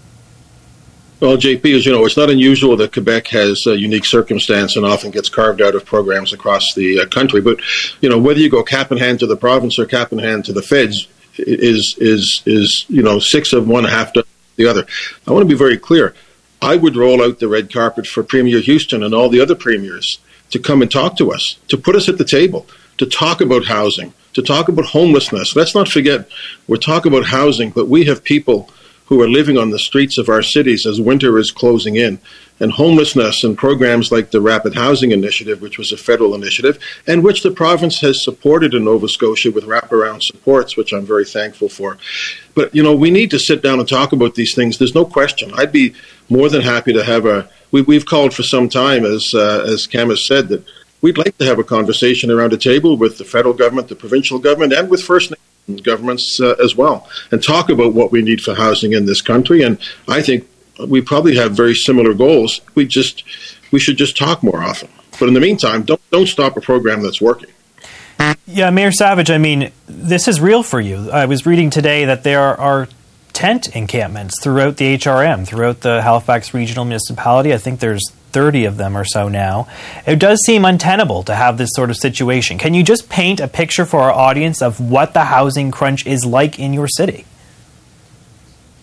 [1.22, 4.86] Well, JP, as you know, it's not unusual that Quebec has a unique circumstance and
[4.86, 7.39] often gets carved out of programs across the uh, country.
[7.41, 7.59] But
[8.01, 10.45] you know, whether you go cap in hand to the province or cap in hand
[10.45, 11.07] to the feds
[11.38, 14.26] is is is you know six of one, half to
[14.57, 14.86] the other.
[15.26, 16.13] I want to be very clear.
[16.61, 20.20] I would roll out the red carpet for Premier Houston and all the other premiers
[20.51, 22.65] to come and talk to us, to put us at the table,
[22.97, 25.55] to talk about housing, to talk about homelessness.
[25.55, 26.27] Let's not forget,
[26.67, 28.69] we're talking about housing, but we have people
[29.07, 32.19] who are living on the streets of our cities as winter is closing in.
[32.57, 37.21] And homelessness and programs like the Rapid Housing Initiative, which was a federal initiative, and
[37.21, 41.67] which the province has supported in Nova Scotia with wraparound supports, which I'm very thankful
[41.67, 41.97] for.
[42.55, 44.77] But, you know, we need to sit down and talk about these things.
[44.77, 45.51] There's no question.
[45.53, 45.95] I'd be
[46.29, 47.49] more than happy to have a.
[47.72, 50.63] We, have called for some time, as, uh, as Cam has said, that
[51.01, 54.39] we'd like to have a conversation around a table with the federal government, the provincial
[54.39, 55.41] government, and with First Nations
[55.82, 59.63] governments uh, as well and talk about what we need for housing in this country.
[59.63, 60.47] And I think
[60.88, 62.61] we probably have very similar goals.
[62.76, 63.24] We just
[63.72, 64.89] we should just talk more often.
[65.20, 67.49] But in the meantime, don't don't stop a program that's working.
[68.47, 69.32] Yeah, Mayor Savage.
[69.32, 71.09] I mean, this is real for you.
[71.11, 72.88] I was reading today that there are
[73.36, 77.53] tent encampments throughout the HRM, throughout the Halifax Regional Municipality.
[77.53, 79.67] I think there's 30 of them or so now.
[80.07, 82.57] It does seem untenable to have this sort of situation.
[82.57, 86.25] Can you just paint a picture for our audience of what the housing crunch is
[86.25, 87.25] like in your city?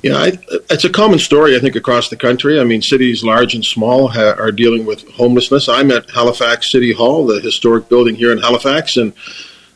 [0.02, 0.32] Yeah, I,
[0.68, 2.60] it's a common story, I think, across the country.
[2.60, 5.68] I mean, cities large and small ha- are dealing with homelessness.
[5.68, 9.12] I'm at Halifax City Hall, the historic building here in Halifax, and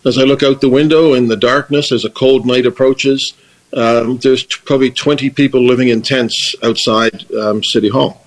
[0.05, 3.35] as I look out the window in the darkness as a cold night approaches,
[3.73, 8.25] um, there's t- probably 20 people living in tents outside um, City Hall.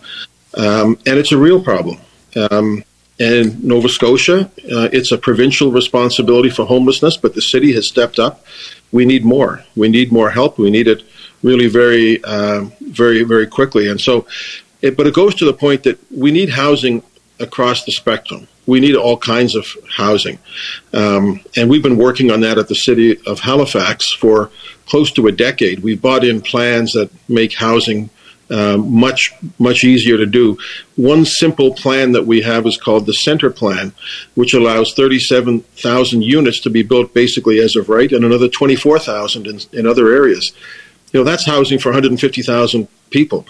[0.56, 2.00] Um, and it's a real problem.
[2.52, 2.84] Um,
[3.20, 8.18] in Nova Scotia, uh, it's a provincial responsibility for homelessness, but the city has stepped
[8.18, 8.46] up.
[8.92, 9.64] We need more.
[9.76, 10.58] We need more help.
[10.58, 11.04] We need it
[11.44, 13.90] really very, uh, very, very quickly.
[13.90, 14.26] And so,
[14.82, 17.04] it, but it goes to the point that we need housing
[17.40, 18.48] across the spectrum.
[18.66, 20.40] We need all kinds of housing.
[20.94, 24.52] Um, and we've been working on that at the city of Halifax for
[24.90, 25.80] close to a decade.
[25.80, 28.10] We've bought in plans that make housing
[28.52, 30.58] um, much much easier to do.
[30.96, 33.94] One simple plan that we have is called the Center Plan,
[34.34, 39.60] which allows 37,000 units to be built basically as of right, and another 24,000 in,
[39.72, 40.52] in other areas.
[41.14, 43.46] You know that's housing for 150,000 people.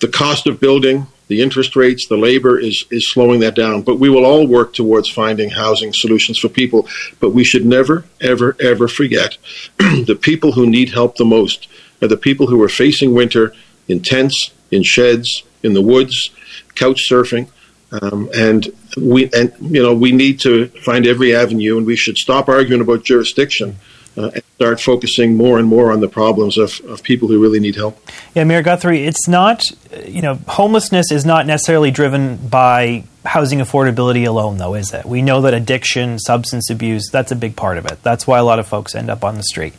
[0.00, 3.82] The cost of building, the interest rates, the labor is is slowing that down.
[3.82, 6.88] But we will all work towards finding housing solutions for people.
[7.20, 9.38] But we should never, ever, ever forget
[9.78, 11.68] the people who need help the most
[12.02, 13.52] are the people who are facing winter
[13.86, 16.30] in tents, in sheds, in the woods,
[16.74, 17.48] couch surfing.
[17.90, 22.18] Um, and we and you know we need to find every avenue, and we should
[22.18, 23.76] stop arguing about jurisdiction
[24.18, 27.60] uh, and start focusing more and more on the problems of, of people who really
[27.60, 27.98] need help.
[28.34, 29.62] Yeah, Mayor Guthrie, it's not
[30.06, 35.04] you know homelessness is not necessarily driven by housing affordability alone, though, is it?
[35.04, 38.02] We know that addiction, substance abuse, that's a big part of it.
[38.02, 39.74] That's why a lot of folks end up on the street.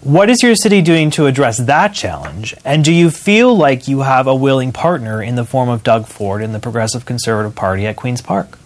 [0.00, 2.56] What is your city doing to address that challenge?
[2.64, 6.06] And do you feel like you have a willing partner in the form of Doug
[6.06, 8.58] Ford and the Progressive Conservative Party at Queen's Park?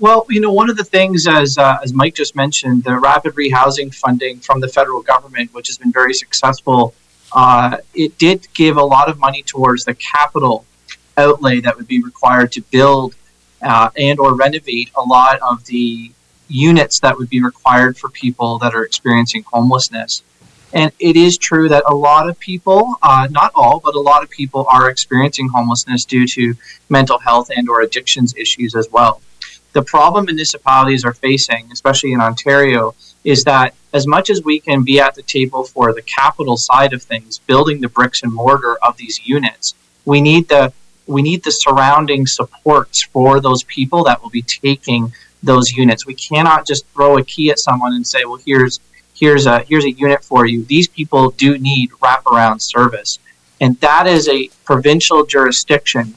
[0.00, 3.34] Well, you know, one of the things, as uh, as Mike just mentioned, the rapid
[3.34, 6.94] rehousing funding from the federal government, which has been very successful,
[7.32, 10.64] uh, it did give a lot of money towards the capital
[11.16, 13.14] outlay that would be required to build
[13.62, 16.10] uh, and or renovate a lot of the
[16.48, 20.22] units that would be required for people that are experiencing homelessness.
[20.72, 24.24] And it is true that a lot of people, uh, not all, but a lot
[24.24, 26.54] of people are experiencing homelessness due to
[26.88, 29.20] mental health and or addictions issues as well.
[29.74, 32.94] The problem municipalities are facing, especially in Ontario,
[33.24, 36.92] is that as much as we can be at the table for the capital side
[36.92, 40.72] of things, building the bricks and mortar of these units, we need the
[41.06, 45.12] we need the surrounding supports for those people that will be taking
[45.42, 46.06] those units.
[46.06, 48.78] We cannot just throw a key at someone and say, "Well, here's
[49.12, 53.18] here's a here's a unit for you." These people do need wraparound service,
[53.60, 56.14] and that is a provincial jurisdiction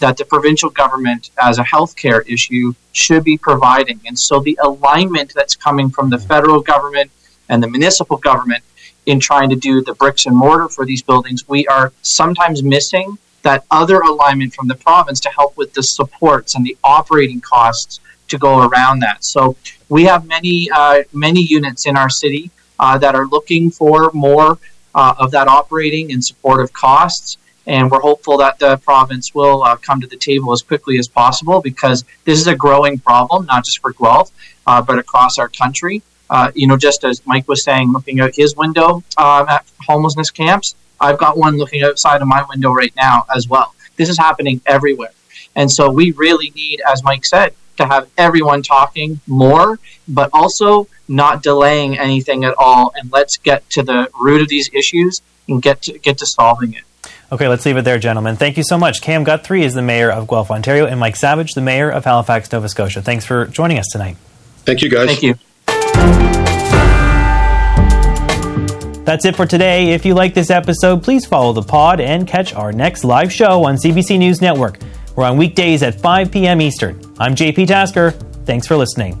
[0.00, 4.00] that the provincial government, as a healthcare issue, should be providing.
[4.06, 7.10] And so, the alignment that's coming from the federal government
[7.48, 8.64] and the municipal government
[9.06, 13.18] in trying to do the bricks and mortar for these buildings, we are sometimes missing
[13.42, 18.00] that other alignment from the province to help with the supports and the operating costs
[18.28, 19.24] to go around that.
[19.24, 19.56] So
[19.88, 24.58] we have many uh, many units in our city uh, that are looking for more
[24.94, 27.36] uh, of that operating and supportive costs.
[27.70, 31.06] And we're hopeful that the province will uh, come to the table as quickly as
[31.06, 34.32] possible because this is a growing problem, not just for Guelph,
[34.66, 36.02] uh, but across our country.
[36.28, 40.32] Uh, you know, just as Mike was saying, looking out his window um, at homelessness
[40.32, 43.72] camps, I've got one looking outside of my window right now as well.
[43.94, 45.12] This is happening everywhere.
[45.54, 50.88] And so we really need, as Mike said, to have everyone talking more, but also
[51.06, 52.92] not delaying anything at all.
[52.96, 56.74] And let's get to the root of these issues and get to, get to solving
[56.74, 56.82] it.
[57.32, 58.34] Okay, let's leave it there, gentlemen.
[58.36, 59.02] Thank you so much.
[59.02, 62.50] Cam Guthrie is the mayor of Guelph, Ontario, and Mike Savage, the mayor of Halifax,
[62.50, 63.02] Nova Scotia.
[63.02, 64.16] Thanks for joining us tonight.
[64.64, 65.06] Thank you, guys.
[65.06, 65.34] Thank you.
[69.04, 69.90] That's it for today.
[69.92, 73.64] If you like this episode, please follow the pod and catch our next live show
[73.64, 74.78] on CBC News Network.
[75.16, 76.60] We're on weekdays at 5 p.m.
[76.60, 77.00] Eastern.
[77.18, 78.10] I'm JP Tasker.
[78.44, 79.20] Thanks for listening.